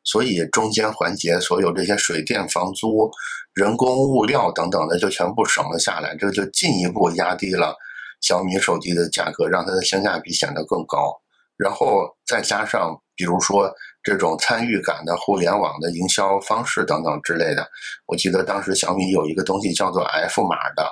[0.04, 3.10] 所以中间环节所有这些水电、房租、
[3.54, 7.74] 人工、物料等等的就全部省了下来，这就进一步压低了
[8.20, 11.16] 小米手机的价格，让它的性价比显得更高。
[11.56, 17.66] 然后再加上，比如说这种参与感的互联网的营销方式等等之类的，
[18.06, 20.86] 我记得当时小米有一个东西叫做 F 码的，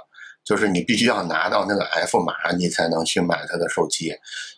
[0.45, 4.15] 就是你必须要拿到那个 F 码，你才能去买它的手机，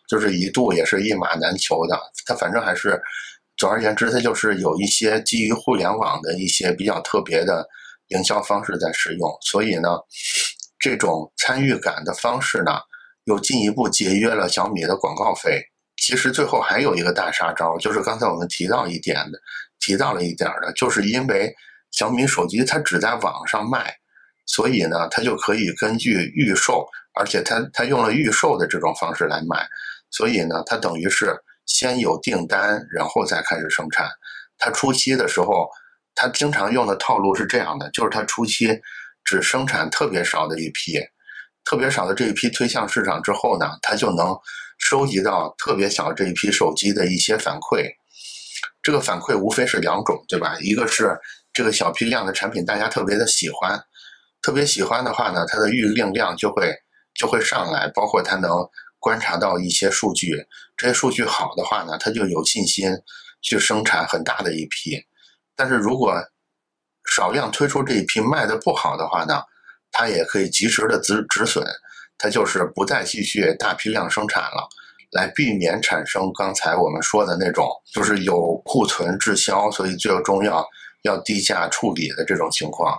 [0.07, 1.99] 就是一度也是一码难求的。
[2.25, 3.03] 它反正还是。
[3.57, 7.65] 总而言之，它就是有一些基于互联网的一些比较特别的
[8.09, 9.91] 营销方式在使用，所以呢，
[10.79, 12.73] 这种参与感的方式呢，
[13.25, 15.63] 又进一步节约了小米的广告费。
[15.97, 19.39] 其实最后还有一个大杀招，就是刚才我们提到一点的，
[19.79, 21.55] 提到了一点的，就是因为
[21.93, 23.95] 小米手机它只在网上卖，
[24.47, 26.85] 所以呢，它就可以根据预售，
[27.15, 29.65] 而且它它用了预售的这种方式来卖，
[30.11, 31.37] 所以呢，它等于是。
[31.67, 34.09] 先有订单，然后再开始生产。
[34.59, 35.69] 它初期的时候，
[36.15, 38.81] 它经常用的套路是这样的：就是它初期
[39.25, 40.99] 只生产特别少的一批，
[41.65, 44.37] 特别少的这一批推向市场之后呢，它就能
[44.79, 47.91] 收集到特别小这一批手机的一些反馈。
[48.83, 50.57] 这个反馈无非是两种，对吧？
[50.61, 51.19] 一个是
[51.53, 53.83] 这个小批量的产品大家特别的喜欢，
[54.43, 56.73] 特别喜欢的话呢，它的预订量就会
[57.15, 58.51] 就会上来，包括它能。
[59.05, 60.47] 观察到一些数据，
[60.79, 62.91] 这些数据好的话呢，他就有信心
[63.43, 64.99] 去生产很大的一批。
[65.55, 66.15] 但是如果
[67.15, 69.43] 少量推出这一批卖的不好的话呢，
[69.93, 71.63] 他也可以及时的止止损，
[72.17, 74.67] 他就是不再继续大批量生产了，
[75.13, 80.67] 来避免产生刚才我们说的那种就是有库存滞销，所以最终要
[81.03, 82.99] 要低价处理的这种情况。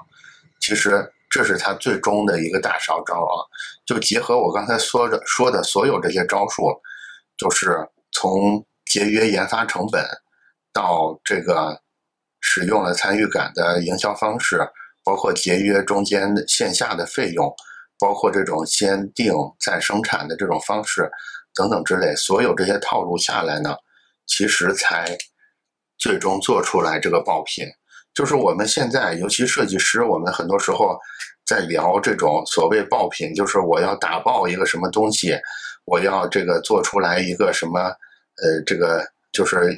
[0.61, 1.11] 其实。
[1.35, 3.35] 这是他最终的一个大烧招啊！
[3.85, 6.71] 就结合我刚才说的说的所有这些招数，
[7.35, 10.01] 就是从节约研发成本，
[10.71, 11.77] 到这个
[12.39, 14.65] 使用了参与感的营销方式，
[15.03, 17.53] 包括节约中间线下的费用，
[17.99, 21.11] 包括这种先定再生产的这种方式
[21.53, 23.75] 等等之类，所有这些套路下来呢，
[24.25, 25.17] 其实才
[25.97, 27.67] 最终做出来这个爆品。
[28.15, 30.97] 就是我们现在，尤其设计师，我们很多时候
[31.45, 35.37] 在聊这种所谓爆品，就是我要打爆一个什么东西，
[35.83, 39.77] 我要这个做出来一个什么，呃，这个就是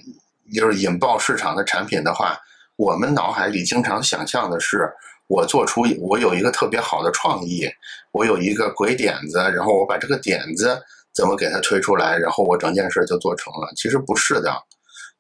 [0.54, 2.38] 就是引爆市场的产品的话，
[2.76, 4.88] 我们脑海里经常想象的是，
[5.28, 7.68] 我做出我有一个特别好的创意，
[8.12, 10.80] 我有一个鬼点子，然后我把这个点子
[11.12, 13.74] 怎么给它推出来，然后我整件事就做成了。
[13.76, 14.54] 其实不是的，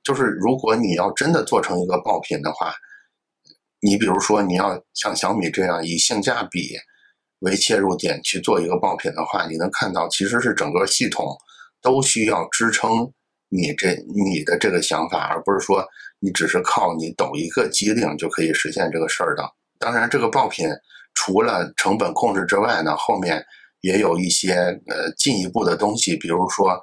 [0.04, 2.72] 就是如果你要真的做成一个爆品的话。
[3.80, 6.76] 你比如说，你要像小米这样以性价比
[7.40, 11.28] 为切入点去做一个爆品的话，你能看到其实是整个系统
[11.80, 13.14] 都需要支撑
[13.50, 15.86] 你这你的这个想法，而不是说
[16.20, 19.44] 你只是靠你抖一个机灵就可以实现这个事儿的。
[19.78, 20.68] 当然，这个爆品
[21.14, 23.46] 除了成本控制之外呢，后面
[23.82, 24.54] 也有一些
[24.88, 26.80] 呃进一步的东西，比如说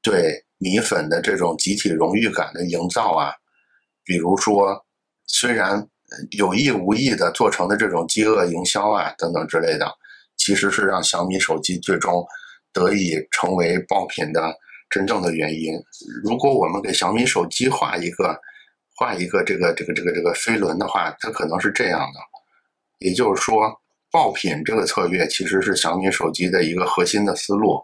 [0.00, 3.32] 对米粉的这种集体荣誉感的营造啊，
[4.04, 4.86] 比如说
[5.26, 5.88] 虽然。
[6.32, 9.86] 有意无意的做成的这种饥饿营销啊，等等之类的，
[10.36, 12.24] 其实是让小米手机最终
[12.72, 14.54] 得以成为爆品的
[14.90, 15.72] 真正的原因。
[16.24, 18.38] 如果我们给小米手机画一个
[18.96, 22.20] 画一个这个这个这个这个飞轮的话，它可能是这样的。
[22.98, 23.72] 也就是说，
[24.10, 27.82] 爆品这个策略其实是小米手机的一个核心的思路。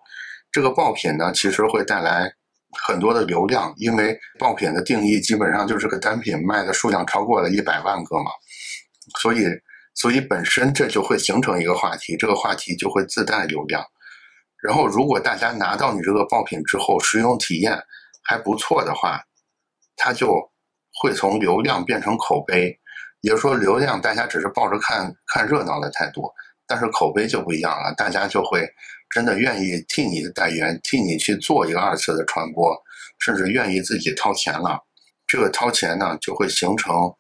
[0.50, 2.32] 这个爆品呢，其实会带来。
[2.80, 8.30] 很多的流量，因为爆品的定义基本上就是个单品卖的数量超过了一百万个嘛，
[9.20, 9.44] 所以，
[9.94, 13.84] 所以本身这就会形成一个话题，这个话题就会自带流量。
[14.62, 17.78] 然后，如果大家拿到你这个爆品之后，使用体验
[18.22, 19.20] 还不错的话，
[19.96, 20.40] 它就
[21.00, 22.78] 会从流量变成口碑。
[23.20, 26.30] 也就是说，流量大家只是抱着看看热闹的态度，
[26.66, 28.66] 但是口碑就不一样了，大家就会。
[29.12, 32.74] 真的愿意替你的代言，替你去做一个二次的传播，
[33.18, 34.82] 甚至愿意自己掏钱了。
[35.26, 37.14] 这个掏钱呢，就会形成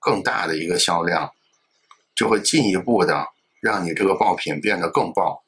[0.00, 1.30] 更大的一个销量，
[2.16, 3.24] 就会进一步的
[3.60, 5.40] 让你这个爆品变得更爆。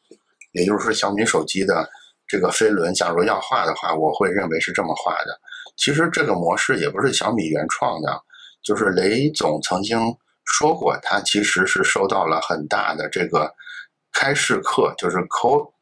[0.52, 1.90] 也就是说，小米手机的
[2.28, 5.40] 这个飞轮，假如要画的话，我会认为是这么画的。
[5.76, 8.22] 其实这个模式也不是小米原创的，
[8.62, 9.98] 就是雷总曾经
[10.44, 13.52] 说过，他其实是受到了很大的这个
[14.12, 15.72] 开市客，就是 Co。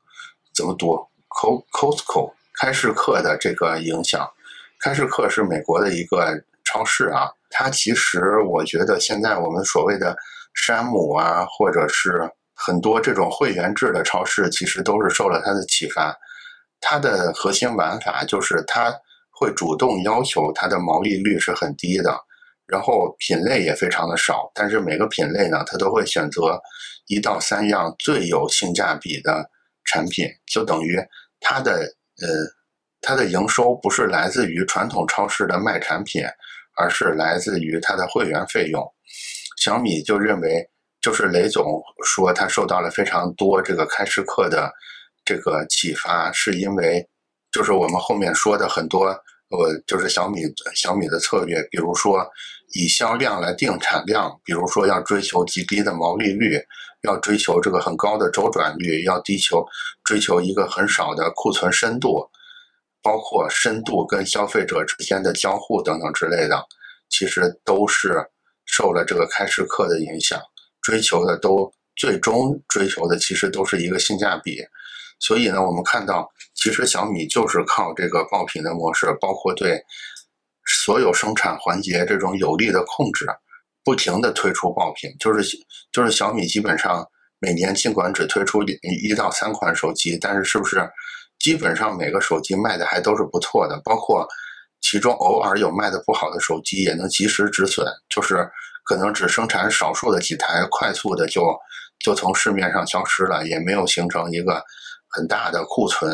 [0.56, 0.96] 怎么读
[1.28, 4.26] ？Co Costco 开市客的这个影响，
[4.80, 10.16] 开市客是美国的一个超市啊，它其实我觉得现在我们所谓的
[10.54, 16.16] 山姆啊，或者是很多这种会员制的超市，其实都是受了它的启发。
[16.80, 18.94] 它的核心玩法就是它
[19.30, 22.18] 会主动要求它的毛利率是很低的，
[22.66, 26.58] 然后品类也非常的少，但是每个品类呢，它都会选择
[27.06, 29.50] 一到三样最有性价比的
[29.86, 30.98] 产品，就等于
[31.40, 31.72] 它的
[32.20, 32.28] 呃
[33.00, 36.22] 它的营收不是来自于传统超市的卖产品。
[36.78, 38.86] 而是来自于它的会员费用，
[39.56, 40.68] 小米就认为，
[41.00, 44.70] 就是雷总说他受到了非常多这个开市客的
[45.24, 47.08] 这个启发，是因为
[47.50, 50.42] 就是我们后面说的很多，呃，就是小米
[50.74, 52.30] 小米的策略，比如说
[52.74, 56.60] 以销量来定产量，比如说要追求极低的毛利率，
[57.06, 59.64] 要追求这个很高的周转率，要低求
[60.04, 62.28] 追求一个很少的库存深度。
[63.02, 66.60] 包括深度跟消费者之间的交互等等之类的，
[67.08, 68.26] 其实都是
[68.64, 70.40] 受了这个开市客的影响，
[70.82, 74.60] 追求的都最终追求的其实都是一个性价比。
[75.20, 79.80] 所以呢，我们看到其实小米就是靠这个爆品的模式，包括对
[80.64, 83.24] 所有生产环节这种有力的控制，
[83.86, 85.56] 不停的推出爆品，就是
[85.92, 87.06] 就是小米基本上
[87.38, 90.86] 每年尽管只推出一到三款手机，但是是不是？
[91.38, 94.26] 基本上每个手机卖的还都是不错的，包括
[94.80, 98.48] 其中偶尔有卖的不好的手机，也能及时止损，就是
[98.84, 101.42] 可能只生产少数的几台，快速的就
[102.00, 104.60] 就从市面上消失了，也没有形成一个
[105.10, 106.10] 很大的库存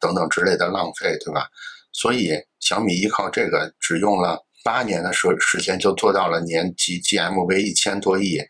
[0.00, 1.46] 等等之类的浪费，对吧？
[1.92, 8.40] 所以小米依靠这个，只用了八年的时候时间就做到了年级 GMV 一千多亿，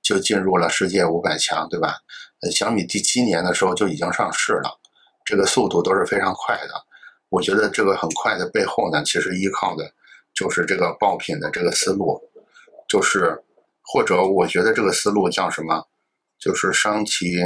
[0.00, 1.96] 就进入了世界五百强，对吧？
[2.42, 4.70] 呃小米第七年的时候就已经上市了。
[5.24, 6.74] 这个速度都是非常快的，
[7.28, 9.92] 我觉得这个很快的背后呢，其实依靠的
[10.32, 12.20] 就是这个爆品的这个思路，
[12.88, 13.42] 就是
[13.82, 15.82] 或者我觉得这个思路叫什么？
[16.38, 17.38] 就是伤其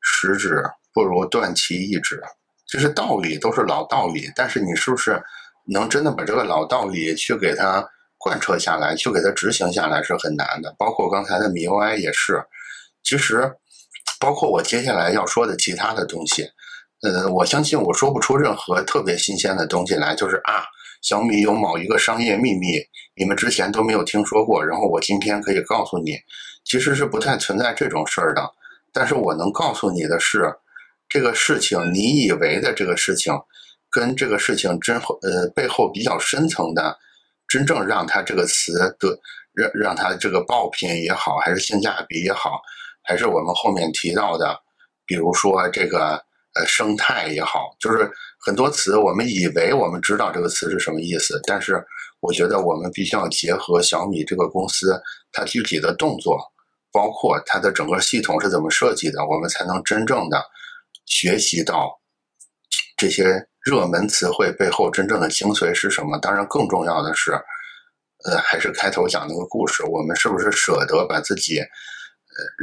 [0.00, 0.62] 十指
[0.92, 2.20] 不如断其一指，
[2.66, 5.22] 这是道理都是老道理，但是你是不是
[5.66, 7.86] 能真的把这个老道理去给它
[8.18, 10.74] 贯彻下来，去给它执行下来是很难的。
[10.78, 12.42] 包括刚才的米 UI 也是，
[13.02, 13.52] 其实
[14.18, 16.48] 包括我接下来要说的其他的东西。
[17.02, 20.64] 呃，我相信我说不出任何特别新鲜的东西来，就是啊，
[21.02, 22.80] 小米有某一个商业秘密，
[23.14, 26.16] 你们之前都没有听说过，然后我今天可以告诉你，
[26.64, 28.50] 其实是不太存在这种事儿的。
[28.92, 30.50] 但是我能告诉你的是，
[31.06, 33.34] 这个事情你以为的这个事情，
[33.96, 36.94] 跟这个事情真后呃背后比较深层的，
[37.48, 39.18] 真正让它这个词的
[39.54, 42.60] 让让它这个爆品也好，还是性价比也好，
[43.02, 44.54] 还是我们后面提到的，
[45.06, 46.22] 比如说这个。
[46.58, 51.84] 呃，生态也好，就是很多词，我们以为我们知道这个词是什么意思，但是
[52.20, 54.98] 我觉得我们必须要结合小米这个公司
[55.32, 56.40] 它具体的动作，
[56.90, 60.42] 包括它的整个系统是怎么设计的，我们才能真正的
[61.04, 62.00] 学习到
[62.96, 66.16] 这些热门词汇背后真正的精髓是什么。
[66.18, 67.32] 当然，更重要的是，
[68.24, 71.66] 呃，还是开头讲那个故事，我们是不是舍得把自己，呃，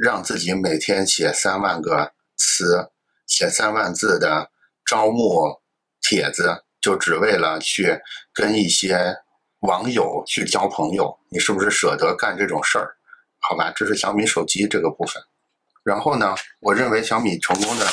[0.01, 2.89] 让自己每天写三万个词？
[3.27, 4.49] 写三万字的
[4.85, 5.59] 招募
[6.01, 7.99] 帖子，就只为了去
[8.33, 9.13] 跟一些
[9.59, 12.95] 网友去交朋友，你是不是舍得干这种事儿？
[13.39, 15.21] 好吧，这是小米手机这个部分。
[15.83, 17.85] 然后呢，我认为小米成功的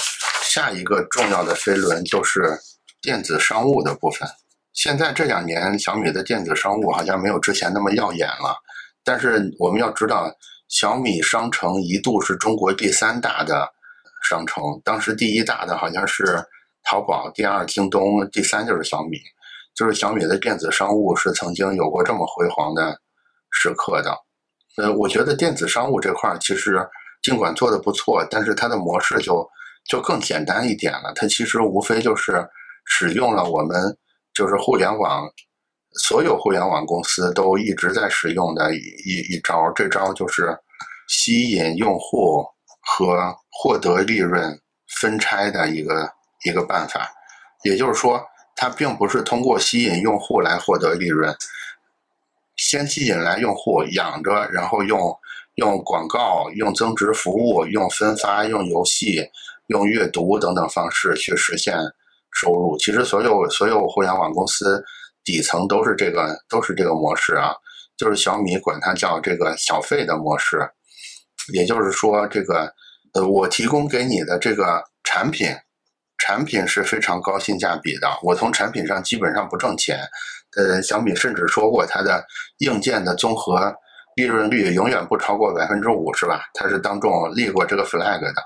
[0.42, 2.56] 下一个重要的飞轮就是
[3.00, 4.28] 电子商务的部分。
[4.72, 8.56] 现在这两年，小米的电子商务好像没有之前那么耀眼了。
[9.02, 10.30] 但是我们要知道，
[10.68, 13.68] 小米商城一度是中国第三大的。
[14.22, 16.44] 商城当时第一大的好像是
[16.84, 19.18] 淘宝，第二京东，第三就是小米。
[19.74, 23.00] 就是小米的电子商务是曾经有过这么辉煌的
[23.50, 24.14] 时刻的。
[24.76, 26.86] 呃，我觉得电子商务这块其实
[27.22, 29.48] 尽管做的不错，但是它的模式就
[29.88, 31.12] 就更简单一点了。
[31.14, 32.46] 它其实无非就是
[32.90, 33.96] 使用了我们
[34.34, 35.26] 就是互联网
[36.04, 40.54] 所有互联网公司都一直在使用的一一招，这招就是
[41.08, 42.44] 吸引用户。
[42.82, 44.58] 和获得利润
[45.00, 46.10] 分拆的一个
[46.44, 47.08] 一个办法，
[47.62, 48.20] 也就是说，
[48.56, 51.32] 它并不是通过吸引用户来获得利润，
[52.56, 55.14] 先吸引来用户养着，然后用
[55.56, 59.28] 用广告、用增值服务、用分发、用游戏、
[59.66, 61.76] 用阅读等等方式去实现
[62.32, 62.76] 收入。
[62.78, 64.82] 其实，所有所有互联网公司
[65.24, 67.52] 底层都是这个都是这个模式啊，
[67.96, 70.58] 就是小米管它叫这个小费的模式。
[71.52, 72.72] 也就是说，这个，
[73.14, 75.48] 呃，我提供给你的这个产品，
[76.18, 79.98] 产品是非常高性价比的，我从产品上基本上不挣钱。
[80.56, 82.24] 呃，小米甚至说过，它的
[82.58, 83.74] 硬件的综合
[84.16, 86.42] 利润率永远不超过百分之五，是吧？
[86.54, 88.42] 它是当众立过这个 flag 的。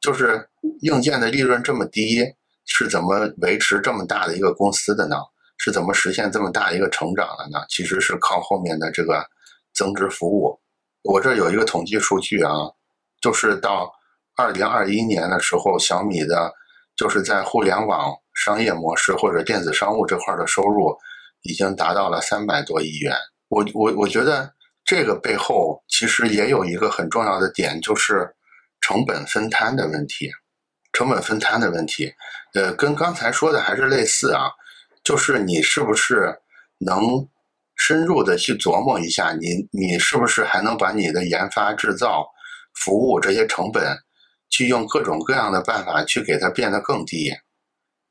[0.00, 0.48] 就是
[0.82, 2.22] 硬件的利润这么低，
[2.68, 5.16] 是怎么维持这么大的一个公司的呢？
[5.60, 7.64] 是怎么实现这么大一个成长的呢？
[7.68, 9.26] 其实是靠后面的这个
[9.74, 10.56] 增值服务。
[11.02, 12.52] 我这有一个统计数据啊，
[13.20, 13.92] 就是到
[14.36, 16.52] 二零二一年的时候，小米的
[16.94, 20.96] 就是在互联网商业模式或者电子商务这块的收入
[21.42, 23.16] 已经达到了三百多亿元。
[23.48, 24.52] 我我我觉得
[24.84, 28.28] 这个背后其实也有一个很重要的点，就是
[28.80, 30.30] 成本分摊的问题。
[30.98, 32.12] 成本分摊的问题，
[32.54, 34.50] 呃，跟刚才说的还是类似啊，
[35.04, 36.36] 就是你是不是
[36.78, 37.24] 能。
[37.80, 42.26] 深入的去琢磨一下，你你是不是还能把你的研发、制造、
[42.74, 43.96] 服务这些成本，
[44.50, 47.32] 去用各种各样的办法去给它变得更低？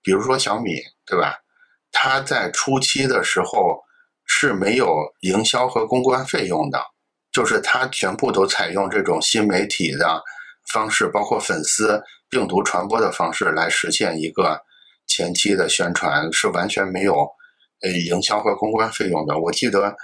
[0.02, 1.36] 比如说小米，对吧？
[1.92, 3.78] 它在初期的时候
[4.26, 4.88] 是没有
[5.20, 6.82] 营销和公关费用的，
[7.34, 10.24] 就是它全部都采用这种新媒体的
[10.72, 14.60] 方式，包括粉丝、病毒传播的方式来实现一个
[15.08, 17.28] 前期的宣传，是完全没有。
[17.82, 19.96] 呃，营销和公关费用的，我记得，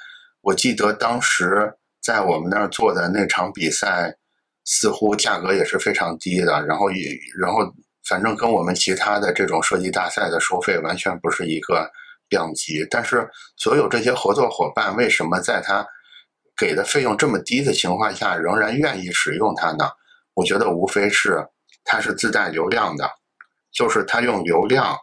[0.42, 4.16] 我记得当时在我们那儿做的那场比赛，
[4.64, 7.62] 似乎价格也是非常低的，然后也，然后
[8.08, 11.90] 反正跟我们其他的这种设计大赛的收费完全不是一个
[12.30, 12.86] 量级。
[12.92, 15.84] 但是，所有这些合作伙伴为什么在他
[16.56, 19.90] 给的费用这么低的情况下，仍然愿意使用它呢？
[20.36, 21.44] 我觉得无非是
[21.84, 23.10] 它是自带流量的，
[23.72, 24.98] 就是它用流量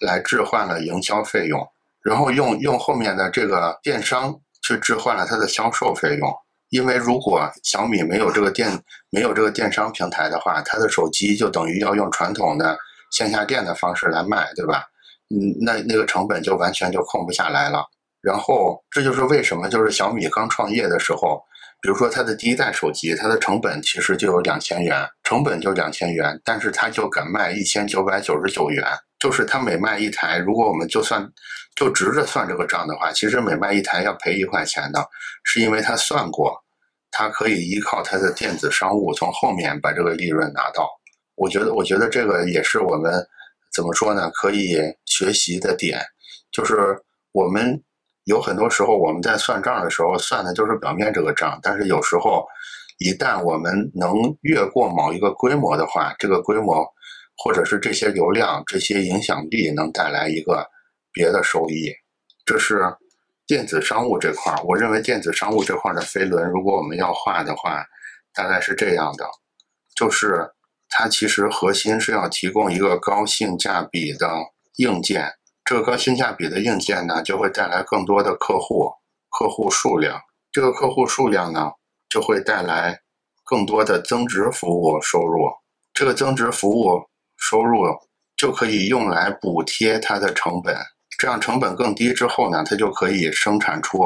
[0.00, 1.66] 来置换了营销费用。
[2.02, 4.32] 然后用用后面的这个电商
[4.62, 6.32] 去置换了它的销售费用，
[6.68, 8.70] 因为如果小米没有这个电
[9.10, 12.78] 没有这个电商平台的话，它的手机就等于要用传统的
[13.10, 14.84] 线下店的方式来卖，对吧？
[15.30, 17.84] 嗯，那那个成本就完全就控不下来了。
[18.20, 21.42] 然后这就是为什么就是小米刚创业的时候，
[21.80, 28.84] 比如说它的第一代手机，它的成本其实就有两千元，成本就两千元，但是它就敢卖一千九百九十九元。
[29.18, 31.26] 就是他每卖一台，如果我们就算
[31.74, 35.02] 就直着算这个账的话，其实每卖一台要赔一块钱的，
[35.42, 36.54] 是因为他算过，
[37.10, 40.86] 他可以依靠他的电子商务从后面把这个利润拿到。
[41.34, 43.26] 我觉得，我觉得这个也是我们
[43.72, 44.30] 怎么说呢？
[44.32, 45.98] 可以学习的点，
[46.52, 46.74] 就是
[47.32, 47.82] 我们
[48.26, 52.46] 有很多时候我们在算账的时候算的就是表面这个账，但是有时候
[52.98, 56.86] 一旦我们能越过某一个规模的话，这个规模。
[57.38, 60.66] 或者是这些流量、这些影响力能带来一个
[61.12, 61.92] 别的收益，
[62.46, 62.80] 这是
[63.46, 64.58] 电子商务这块儿。
[64.64, 67.84] 我认为电子商务这块的飞轮，如果我们要画的话，
[68.32, 69.28] 大概是这样的：
[69.94, 70.48] 就是
[70.88, 74.26] 它其实核心是要提供一个高性价比的
[74.76, 75.30] 硬件，
[75.66, 78.90] 这个高性价比的硬件呢，就会带来更多的客户、
[79.28, 80.18] 客户数量，
[80.50, 81.72] 这个客户数量呢，
[82.08, 83.00] 就会带来
[83.44, 85.50] 更多的增值服务收入，
[85.92, 87.06] 这个增值服务。
[87.38, 87.84] 收入
[88.34, 90.74] 就可以用来补贴它的成本，
[91.18, 93.98] 这样成本更低之后呢，它就可以生产出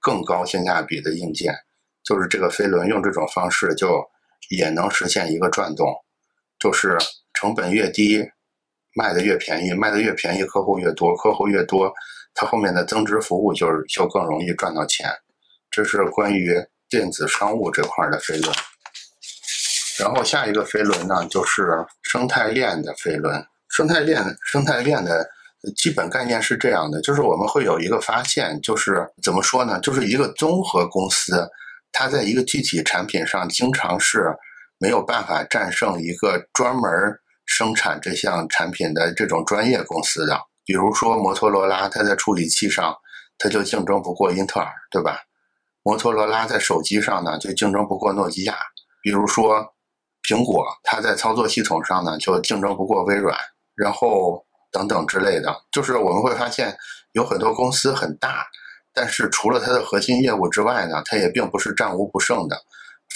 [0.00, 1.54] 更高性价比的硬件。
[2.02, 4.02] 就是这个飞轮用这种方式就
[4.48, 5.86] 也能实现一个转动，
[6.58, 6.96] 就是
[7.34, 8.26] 成本越低，
[8.98, 11.92] 卖的越便宜，卖的越便宜，客户越多，客户越多，
[12.34, 15.08] 它后面的增值服务就是就更容易赚到钱。
[15.70, 16.52] 这是关于
[16.88, 18.52] 电子商务这块的飞轮。
[20.00, 23.40] 然后下一个飞轮呢，就是生态链的飞轮。
[23.68, 25.24] 生态链，生态链的
[25.76, 29.78] 基本概念是这样的：就是我们会有一个发现，就是怎么说呢？
[29.80, 31.48] 就是一个综合公司，
[31.92, 34.34] 它在一个具体产品上，经常是
[34.78, 36.90] 没有办法战胜一个专门
[37.48, 40.40] 生产这项产品的这种专业公司的。
[40.64, 42.94] 比如说摩托罗拉，它在处理器上，
[43.38, 45.18] 它就竞争不过英特尔，对吧？
[45.82, 48.54] 摩托罗拉在手机上呢，就竞争不过诺基亚。
[49.02, 49.74] 比如说。
[50.20, 53.34] 苹果它在操作系统上呢，就竞争不过微软，
[53.74, 55.56] 然后等等之类的。
[55.72, 56.76] 就是我们会发现
[57.12, 58.44] 有很多公司很大，
[58.92, 62.60] 但是除了它的核心业务之外呢，它也并不是战无不胜的，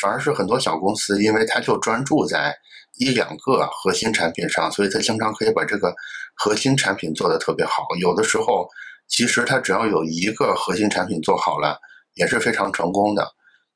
[0.00, 2.56] 反而是很多小公司，因为它就专注在
[2.98, 5.94] 一两个核心产品上，所以它经常可以把这个
[6.34, 7.84] 核心产品做得特别好。
[8.00, 8.68] 有的时候，
[9.08, 11.78] 其实它只要有一个核心产品做好了，
[12.14, 13.28] 也是非常成功的。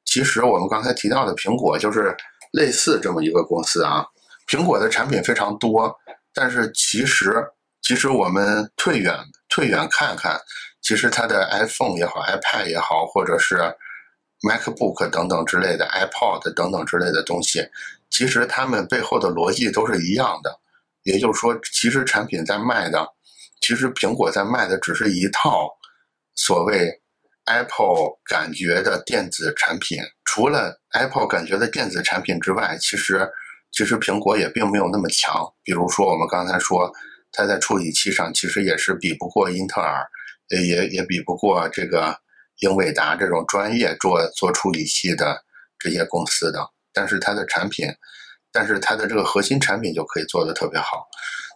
[0.05, 2.17] 其实我们刚才提到的苹果就是。
[2.53, 4.07] 类似这么一个公司啊，
[4.49, 5.95] 苹果的产品非常多，
[6.33, 7.45] 但是其实
[7.83, 9.14] 其实我们退远
[9.51, 10.41] 退远看看，
[10.81, 13.59] 其实它的 iPhone 也好，iPad 也好，或者是
[14.43, 17.66] MacBook 等等之类的，iPod 等等之类的东西，
[18.11, 20.61] 其实它们背后的逻辑都是一样的，
[21.05, 23.07] 也就是说，其实产品在卖的，
[23.61, 25.70] 其实苹果在卖的只是一套
[26.34, 27.01] 所谓
[27.47, 29.99] Apple 感觉的电子产品。
[30.24, 33.26] 除了 Apple 感觉的电子产品之外，其实
[33.72, 35.51] 其实苹果也并没有那么强。
[35.62, 36.93] 比如说，我们刚才说，
[37.32, 40.07] 它在处理器上其实也是比不过英特尔，
[40.51, 42.14] 也也比不过这个
[42.61, 45.43] 英伟达这种专业做做处理器的
[45.79, 46.61] 这些公司的。
[46.93, 47.87] 但是它的产品。
[48.53, 51.07] 但是它的这个核心产品就可以做得特别好。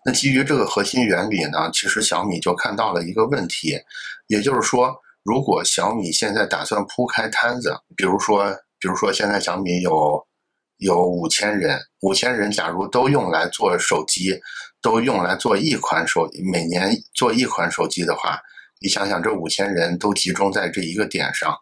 [0.05, 3.79] 那基于这个核心原理呢，其实小米就看到了一个问题，
[4.27, 10.23] 也就是说，如果小米现在打算铺开摊子，比如说，比如说现在小米有
[10.77, 14.39] 有五千人，五千人假如都用来做手机，
[14.83, 18.39] 都用来做一款手，每年做一款手机的话，
[18.81, 21.55] 你想想，这五千人都集中在这一个点上。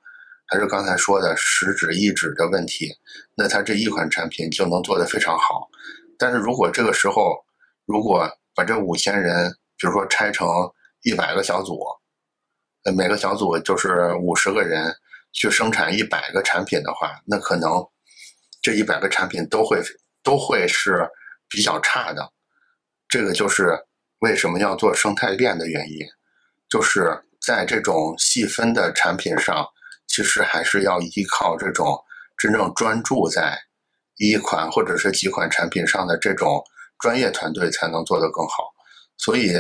[0.46, 2.90] 还是刚才说的十指一指的问题，
[3.36, 5.68] 那它这一款产品就能做得非常好。
[6.16, 7.36] 但是如果这个时候，
[7.84, 10.48] 如果把这五千人，比如说拆成
[11.02, 11.80] 一百个小组，
[12.84, 14.94] 呃，每个小组就是五十个人
[15.32, 17.84] 去生产一百个产品的话，那可能
[18.62, 19.82] 这一百个产品都会
[20.22, 21.06] 都会是
[21.48, 22.32] 比较差的。
[23.06, 23.78] 这个就是
[24.20, 25.98] 为什么要做生态链的原因，
[26.68, 29.66] 就是在这种细分的产品上。
[30.10, 32.02] 其实还是要依靠这种
[32.38, 33.58] 真正专注在
[34.16, 36.64] 一款或者是几款产品上的这种
[36.98, 38.72] 专业团队才能做得更好。
[39.18, 39.52] 所以，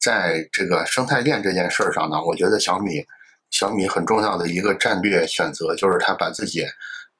[0.00, 3.04] 在这个生态链这件事儿上呢，我觉得小米
[3.50, 6.66] 小米很重要的一个战略选择就是它把自己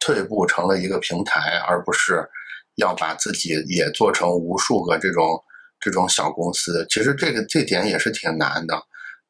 [0.01, 2.29] 退步成了一个平台，而不是
[2.75, 5.41] 要把自己也做成无数个这种
[5.79, 6.85] 这种小公司。
[6.91, 8.83] 其实这个这点也是挺难的。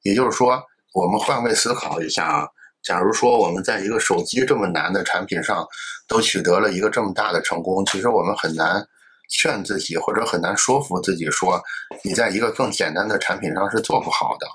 [0.05, 0.63] 也就是说，
[0.95, 2.49] 我们换位思考一下啊。
[2.85, 5.67] 假如说我们在一个手机这么难的产品上
[6.07, 8.87] 都取得了一个这么大的成功，其实我们很难
[9.31, 11.59] 劝自己或者很难说服自己说
[12.05, 14.47] 你在一个更简单的产品上是做不好的。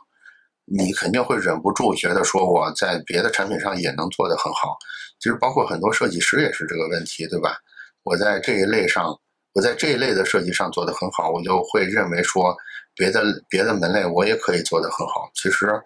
[0.71, 4.77] 你肯定会忍不住觉得说我在别的产品上也能做得很好。
[5.19, 7.57] 其实包括很多设计师也是这个问题，对吧？
[8.03, 9.19] 我在这一类上，
[9.59, 12.55] 我在这一类的设计上做得很好，我就会认为说
[12.95, 15.29] 别的别的门类我也可以做得很好。
[15.35, 15.77] 其实。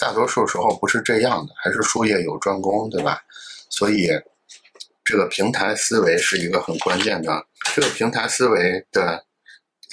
[0.00, 3.20] 大多数时候不是这样的，还是术业有专攻，对吧？
[3.70, 4.08] 所以，
[5.04, 7.46] 这个平台思维是一个很关键的。
[7.74, 9.24] 这个平台思维的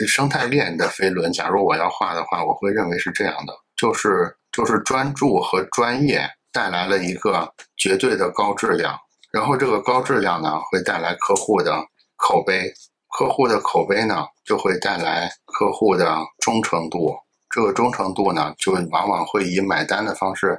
[0.07, 8.97] 生态链的飞轮，假如我要画的话，我会认为是这样的：就是就是专注和专业带来了一个绝对的高质量，
[9.31, 11.79] 然后这个高质量呢，会带来客户的
[12.15, 12.73] 口碑，
[13.11, 17.15] 客户的口碑呢，就会带来客户的忠诚度。
[17.49, 20.57] 这个忠诚度呢，就往往会以买单的方式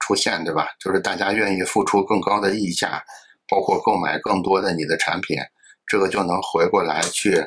[0.00, 0.68] 出现，对吧？
[0.78, 3.02] 就是大家愿意付出更高的溢价，
[3.48, 5.38] 包括购买更多的你的产品，
[5.86, 7.42] 这个就能回过来去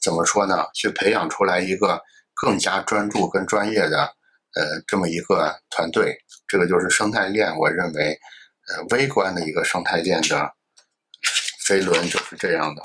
[0.00, 0.66] 怎么说呢？
[0.74, 2.02] 去培养出来一个
[2.34, 4.02] 更加专注跟专业的
[4.56, 6.16] 呃这么一个团队。
[6.48, 8.18] 这个就是生态链，我认为
[8.68, 10.52] 呃微观的一个生态链的
[11.64, 12.82] 飞轮就是这样的。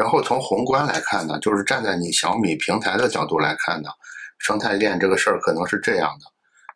[0.00, 3.90] 然后从宏观来看呢，就是站在你小米平台的角度来看呢。
[4.38, 6.24] 生态链这个事儿可能是这样的，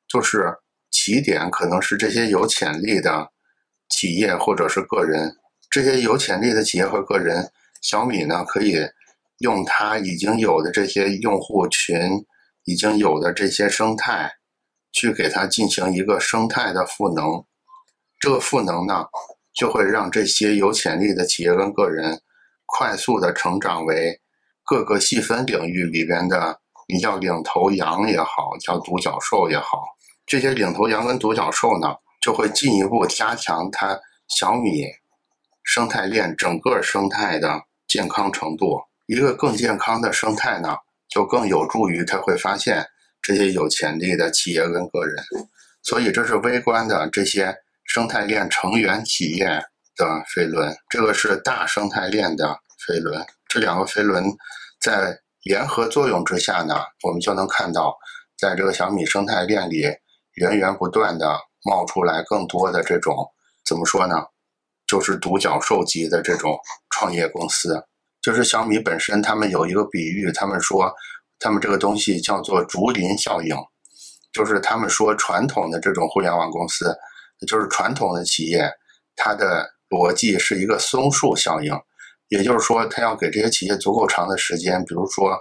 [0.07, 0.55] 就是
[0.91, 3.31] 起点可能是这些有潜力的
[3.89, 5.35] 企业或者是个人，
[5.71, 7.51] 这些有潜力的企业和个人，
[7.81, 8.77] 小米呢可以
[9.39, 11.97] 用它已经有的这些用户群，
[12.65, 14.31] 已经有的这些生态，
[14.93, 17.43] 去给它进行一个生态的赋能，
[18.21, 19.07] 这个赋能呢
[19.55, 22.21] 就会让这些有潜力的企业跟个人
[22.77, 24.21] 快速的成长为
[24.65, 26.59] 各个细分领域里边的。
[26.87, 29.85] 你叫领头羊也好，叫独角兽也好，
[30.27, 33.99] 这些领头羊跟独角兽呢，就会进一步加强它
[34.29, 34.85] 小米
[35.63, 38.83] 生态链整个生态的健康程度。
[39.07, 40.77] 一个更健康的生态呢，
[41.09, 42.87] 就更有助于它会发现
[43.23, 45.17] 这些有潜力的企业跟个人。
[45.83, 49.65] 所以这是微观的这些生态链成员企业
[49.97, 53.25] 的飞轮，这个是大生态链的飞轮。
[53.49, 54.25] 这两个飞轮
[54.81, 55.19] 在。
[55.45, 57.95] 联合作用之下呢，我们就能看到，
[58.39, 59.83] 在这个小米生态链里，
[60.37, 63.15] 源源不断的冒出来更多的这种
[63.63, 64.15] 怎么说呢？
[64.87, 67.79] 就是独角兽级的这种创业公司。
[68.23, 70.91] 就是小米本身，他们有一个比喻，他们说，
[71.39, 73.55] 他们这个东西叫做竹林效应，
[74.33, 76.97] 就是他们说传统的这种互联网公司，
[77.47, 78.67] 就是传统的企业，
[79.15, 81.73] 它的逻辑是一个松树效应。
[82.29, 85.39] 也就是说，他要给这些企业足够长的时间，比如说，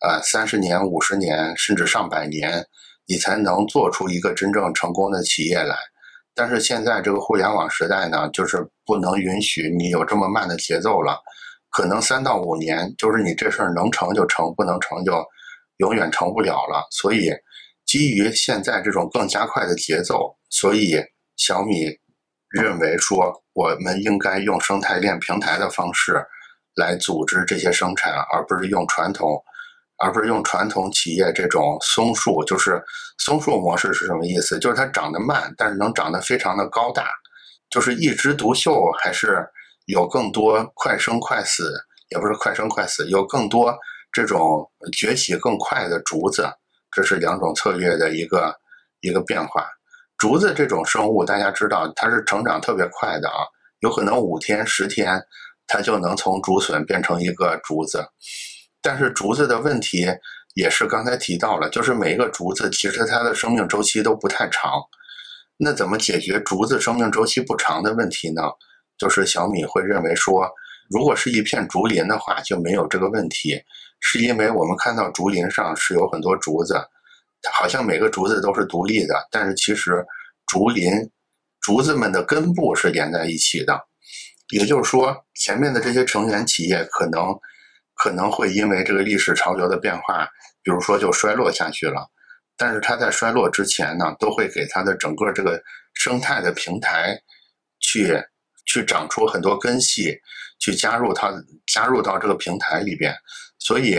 [0.00, 2.66] 呃，三十年、五十年，甚至上百年，
[3.06, 5.76] 你才能做出一个真正成功的企业来。
[6.34, 11.20] 但是现在这个互联网时代呢，就是不能允许你有这么慢的节奏了。
[11.70, 15.22] 可能三到五年，就是你这事儿能成就成，不能成就
[15.76, 16.88] 永远成不了了。
[16.90, 17.30] 所以，
[17.84, 20.96] 基于现在这种更加快的节奏，所以
[21.36, 21.98] 小米
[22.48, 26.24] 认为说，我们应该用生态链平台的方式
[26.74, 29.42] 来组织这些生产，而不是用传统，
[29.98, 32.44] 而不是用传统企业这种松树。
[32.44, 32.82] 就是
[33.18, 34.58] 松树模式是什么意思？
[34.58, 37.08] 就是它长得慢，但是能长得非常的高大，
[37.70, 39.46] 就是一枝独秀，还是？
[39.86, 41.74] 有更多快生快死，
[42.10, 43.76] 也不是快生快死，有更多
[44.12, 44.64] 这种
[44.96, 46.48] 崛起更快的竹子，
[46.92, 48.54] 这是两种策略的一个
[49.00, 49.66] 一个变化。
[50.22, 53.42] 竹子这种生物，大家知道它是成长特别快的啊，
[53.80, 55.20] 有可能五天十天，
[55.66, 58.06] 它就能从竹笋变成一个竹子。
[58.80, 60.06] 但是竹子的问题
[60.54, 64.70] 也是刚才提到了，就是每一个竹子其实它的生命周期都不太长。
[65.56, 68.42] 那怎么解决竹子生命周期不长的问题呢？
[68.96, 70.48] 就是小米会认为说，
[70.88, 73.60] 如果是一片竹林的话，就没有这个问题，
[73.98, 76.80] 是因为我们看到竹林上是有很多竹子，
[77.50, 80.04] 好像每个竹子都是独立的，但是其实
[80.46, 80.92] 竹林
[81.60, 83.80] 竹子们的根部是连在一起的，
[84.50, 87.34] 也就是说，前面的这些成员企业可能
[87.94, 90.28] 可能会因为这个历史潮流的变化，
[90.62, 92.08] 比如说就衰落下去了，
[92.56, 95.62] 但是它在衰落之前呢，都会给它的整个这个
[95.94, 97.18] 生态的平台
[97.80, 98.22] 去。
[98.64, 100.16] 去长出很多根系，
[100.60, 101.34] 去加入它，
[101.66, 103.12] 加入到这个平台里边。
[103.58, 103.98] 所以，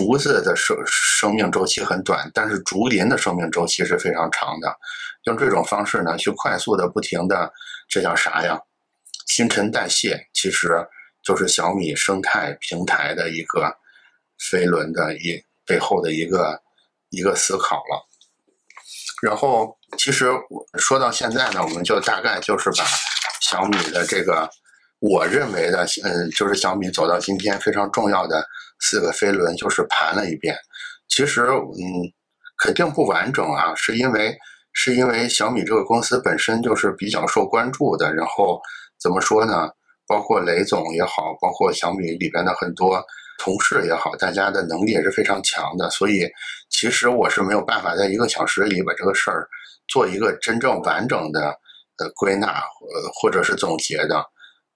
[0.00, 4.74] 竹子的生生命周期很短，但是竹林的生命周期是非常长的。
[5.24, 7.52] 用这种方式呢，去快速的、不停的，
[7.86, 8.58] 这叫啥呀？
[9.26, 10.68] 新陈代谢，其实
[11.22, 13.70] 就是小米生态平台的一个
[14.38, 16.58] 飞轮的一背后的一个
[17.10, 18.08] 一个思考了。
[19.20, 20.30] 然后，其实
[20.78, 22.86] 说到现在呢，我们就大概就是把。
[23.42, 24.48] 小米的这个，
[25.00, 28.46] 我认为的，嗯，就是小米走到今天非常重要的
[28.80, 30.56] 四个飞轮，就是盘了一遍。
[31.08, 31.84] 其实，嗯，
[32.62, 34.36] 肯定不完整啊，是因为
[34.72, 38.14] 是因为小米这个公司本身就是比较受关注的。
[38.14, 38.60] 然后
[39.00, 39.68] 怎么说呢？
[40.06, 43.04] 包括雷总也好，包括小米里边的很多
[43.38, 45.88] 同事也好，大家的能力也是非常强的。
[45.90, 46.28] 所以，
[46.68, 49.48] 其实我是没有办法在一个小时里把这个事儿
[49.88, 51.56] 做一个真正完整的。
[52.00, 54.24] 的归纳，呃，或者是总结的。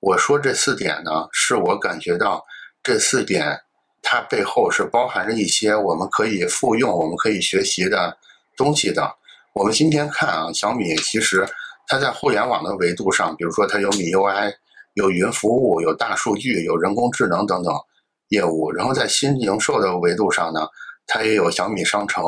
[0.00, 2.44] 我说这四点呢，是我感觉到
[2.82, 3.58] 这四点
[4.04, 8.16] 它背后是包含着一些我们可以复用、我们可以学习的
[8.56, 9.10] 东西的。
[9.54, 11.44] 我们今天看啊，小米其实
[11.88, 14.52] 它在互联网的维度上，比如说它有米 UI、
[14.92, 17.74] 有云服务、有大数据、有人工智能等等
[18.28, 18.70] 业务。
[18.70, 20.68] 然后在新零售的维度上呢，
[21.06, 22.24] 它也有小米商城，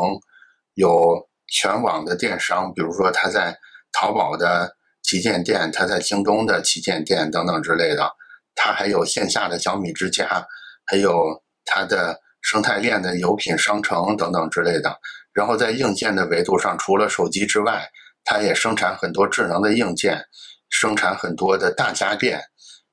[0.74, 3.56] 有全网的电商，比如说它在
[3.92, 4.74] 淘宝的。
[5.08, 8.10] 旗舰店，它在京东的旗舰店等等之类的，
[8.56, 10.44] 它还有线下的小米之家，
[10.84, 14.98] 还有它的生态链的油品商城等等之类的。
[15.34, 17.86] 然后在硬件的维度上，除了手机之外，
[18.24, 20.24] 它也生产很多智能的硬件，
[20.70, 22.40] 生产很多的大家电，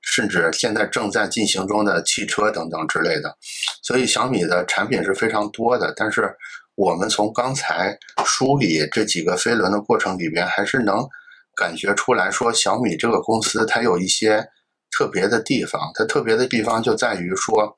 [0.02, 3.38] 甚至现在正在进行中的汽车等等之类的。
[3.82, 5.94] 所以小米的产品是非常多的。
[5.96, 6.36] 但是
[6.76, 11.08] 我们从刚才梳理这几个飞轮的过程里边，还是能。
[11.56, 14.44] 感觉出来说，小米这个公司它有一些
[14.90, 15.80] 特别的地方。
[15.94, 17.78] 它特别的地方就在于说，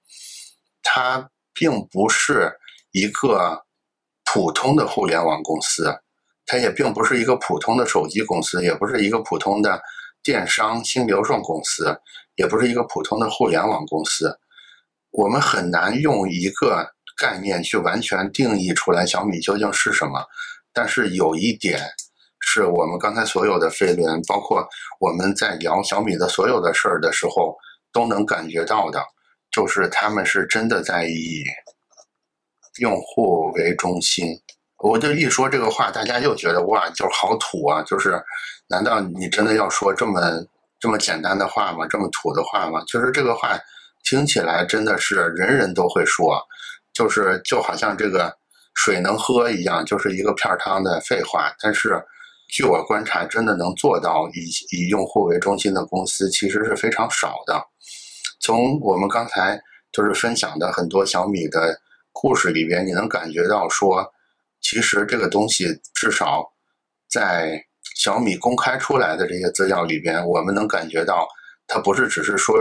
[0.86, 2.54] 它并不是
[2.92, 3.66] 一个
[4.24, 6.00] 普通的互联网公司，
[6.46, 9.82] 它也并不是一个普通的手机公司，也不是一个普通的
[10.24, 12.00] 电商新流送公司，
[12.36, 14.40] 也不是一个普通的互联网公司。
[15.10, 20.24] 我们很难用一个概念去完全定义出来小米究竟是什么。
[20.72, 21.82] 但是有一点。
[22.48, 24.66] 是我们刚才所有的飞轮，包括
[25.00, 27.58] 我们在聊小米的所有的事儿的时候，
[27.92, 29.04] 都能感觉到的，
[29.56, 31.44] 就是他们是真的在以
[32.80, 34.28] 用户为中心。
[34.80, 37.82] 我就一说这个话，大家又觉得哇，就是好土啊！
[37.84, 38.22] 就是，
[38.68, 40.20] 难道你真的要说这么
[40.80, 41.88] 这么简单的话吗？
[41.90, 42.84] 这么土的话吗？
[42.86, 43.58] 就是这个话
[44.04, 46.42] 听起来真的是人人都会说，
[46.94, 48.36] 就是就好像这个
[48.74, 51.56] 水能喝一样，就是一个片汤的废话。
[51.62, 52.04] 但是。
[52.48, 57.60] 据我观察，真的能做到以以用户为中心的公司，其实是非常少的。
[58.46, 59.60] 从我们刚才
[59.92, 61.82] 就是分享的很多小米的
[62.12, 64.06] 故事里边，你能感觉到说，
[64.62, 65.66] 其实这个东西
[65.96, 66.46] 至少
[67.10, 67.60] 在
[67.96, 71.28] 小米公开出来的这些资料里边，我们能感觉到
[71.66, 72.56] 它不是只是说，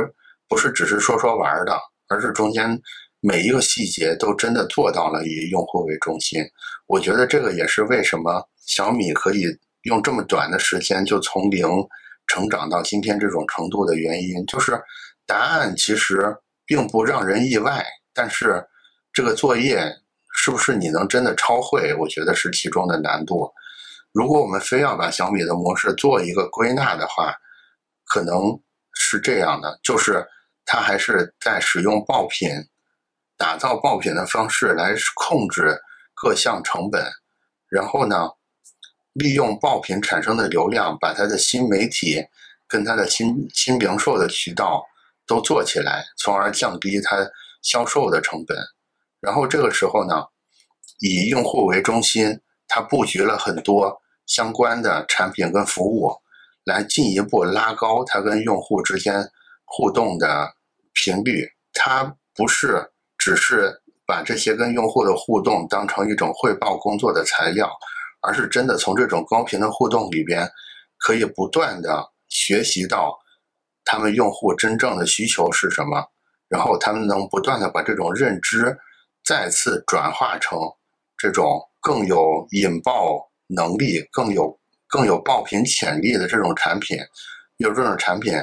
[0.48, 1.78] 不是只是说说玩的，
[2.08, 2.80] 而是中间
[3.20, 6.42] 每一个细节都真的做到了以用户为中心。
[6.86, 9.44] 我觉得这个也是为什么小米可以。
[9.82, 11.68] 用这么短的时间就从零
[12.26, 14.72] 成长到今天这种程度的原因，就是
[15.26, 18.66] 答案其实并不让人意外，但是
[19.12, 19.90] 这个作业
[20.34, 21.94] 是不是你能真的抄会？
[21.94, 23.52] 我觉得是其中的难度。
[24.12, 27.34] 如果我们非要把小米的模式做一个归纳的话，
[28.06, 28.60] 可能
[28.92, 30.26] 是这样的，就是
[30.64, 32.48] 它还是在使用爆品、
[33.36, 35.80] 打造爆品的方式来控制
[36.14, 37.04] 各项成本，
[37.68, 38.30] 然后呢，
[39.14, 42.24] 利用爆品产生的流量，把它的新媒体
[42.68, 44.84] 跟它的新新零售的渠道。
[45.26, 47.16] 都做起来，从而降低它
[47.62, 48.56] 销售的成本。
[49.20, 50.24] 然后这个时候呢，
[51.00, 56.12] 以用户为中心，它布局了很多相关的产品跟服务，
[56.64, 59.30] 来进一步拉高它跟用户之间
[59.64, 60.54] 互动的
[60.92, 61.48] 频率。
[61.72, 67.70] 它不是只是把这些跟用户的互动当成一种汇报工作的材料，
[68.20, 70.46] 而是真的从这种高频的互动里边，
[70.98, 73.18] 可以不断的学习到。
[73.84, 76.04] 他们用户真正的需求是什么？
[76.48, 78.76] 然后他们能不断的把这种认知
[79.24, 80.58] 再次转化成
[81.16, 84.56] 这种更有引爆能力、更有
[84.86, 86.98] 更有爆品潜力的这种产品，
[87.56, 88.34] 有这种产品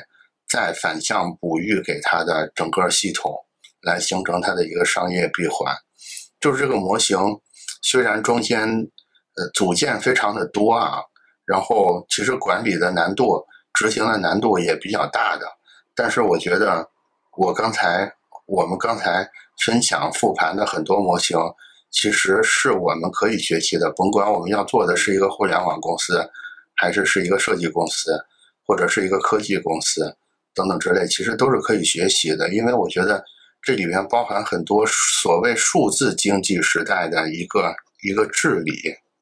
[0.50, 3.34] 再反向哺育给它的整个系统，
[3.82, 5.74] 来形成它的一个商业闭环。
[6.40, 7.18] 就是这个模型，
[7.82, 8.68] 虽然中间
[9.38, 11.02] 呃组件非常的多啊，
[11.46, 13.46] 然后其实管理的难度。
[13.74, 15.46] 执行的难度也比较大的，
[15.96, 16.90] 但是我觉得，
[17.38, 18.14] 我刚才
[18.46, 19.30] 我们刚才
[19.64, 21.38] 分享复盘的很多模型，
[21.90, 23.92] 其实是我们可以学习的。
[23.92, 26.30] 甭管我们要做的是一个互联网公司，
[26.76, 28.12] 还是是一个设计公司，
[28.68, 30.16] 或者是一个科技公司
[30.54, 32.54] 等等之类，其实都是可以学习的。
[32.54, 33.24] 因为我觉得
[33.62, 38.74] 这里面包含很多所谓数字经济时代的一个一个治理，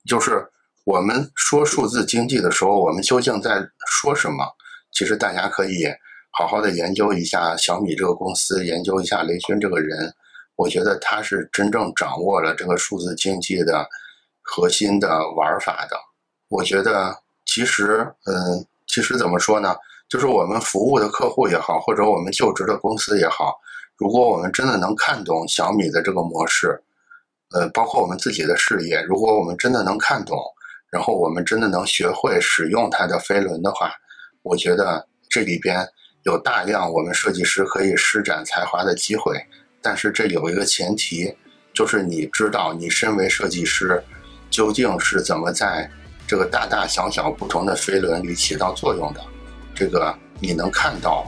[0.06, 0.50] 就是。
[0.90, 4.44] 我们说数字经济的时候，我们究竟在说什么？
[4.92, 5.86] 其实大家可以
[6.32, 10.12] 好好的研究一下小米这个公司，研究一下雷军这个人。
[10.56, 13.88] 我觉得他是真正掌握了这个数字经济的
[14.42, 15.96] 核心的玩法的。
[16.48, 17.16] 我觉得
[17.46, 19.76] 其实，嗯，其实怎么说呢？
[20.10, 23.54] 就是我们服务的客户也好，或者我们就职的公司也好，
[23.96, 26.82] 如果我们真的能看懂小米的这个模式，
[27.52, 30.36] 呃，包括我们自己的事业，如果我们真的能看懂。
[30.92, 33.92] 然后我们真的能学会使用它的飞轮的话，
[34.42, 35.88] 我觉得这里边
[36.24, 39.40] 有大量我们设计师可以施展才华的机会。
[39.82, 41.32] 但是这有一个前提，
[41.74, 44.04] 就是你知道你身为设计师
[44.50, 45.88] 究竟是怎么在
[46.28, 49.22] 这个大大小小不同的飞轮里起到作用的。
[49.76, 51.26] 这个你能看到，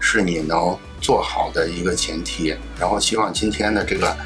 [0.00, 2.54] 是你能做好的一个前提。
[2.80, 4.16] 然后希望今天的这个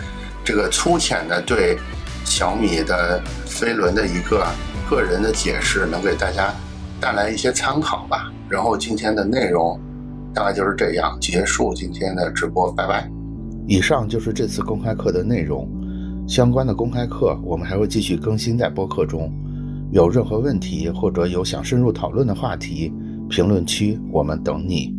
[0.42, 1.78] 这个粗浅的对
[2.24, 4.46] 小米的飞轮的一个。
[4.88, 6.52] 个人的解释能给大家
[6.98, 8.32] 带来一些参考吧。
[8.48, 9.78] 然后今天的内容
[10.34, 13.10] 大概就是这样，结束今天的直播，拜拜。
[13.66, 15.68] 以上就是这次公开课的内容，
[16.26, 19.30] 相关的公开课我们还会继续更新在播客中。
[19.92, 22.92] 有任何问题或者有想深入讨论的话题，
[23.28, 24.97] 评论区我们等你。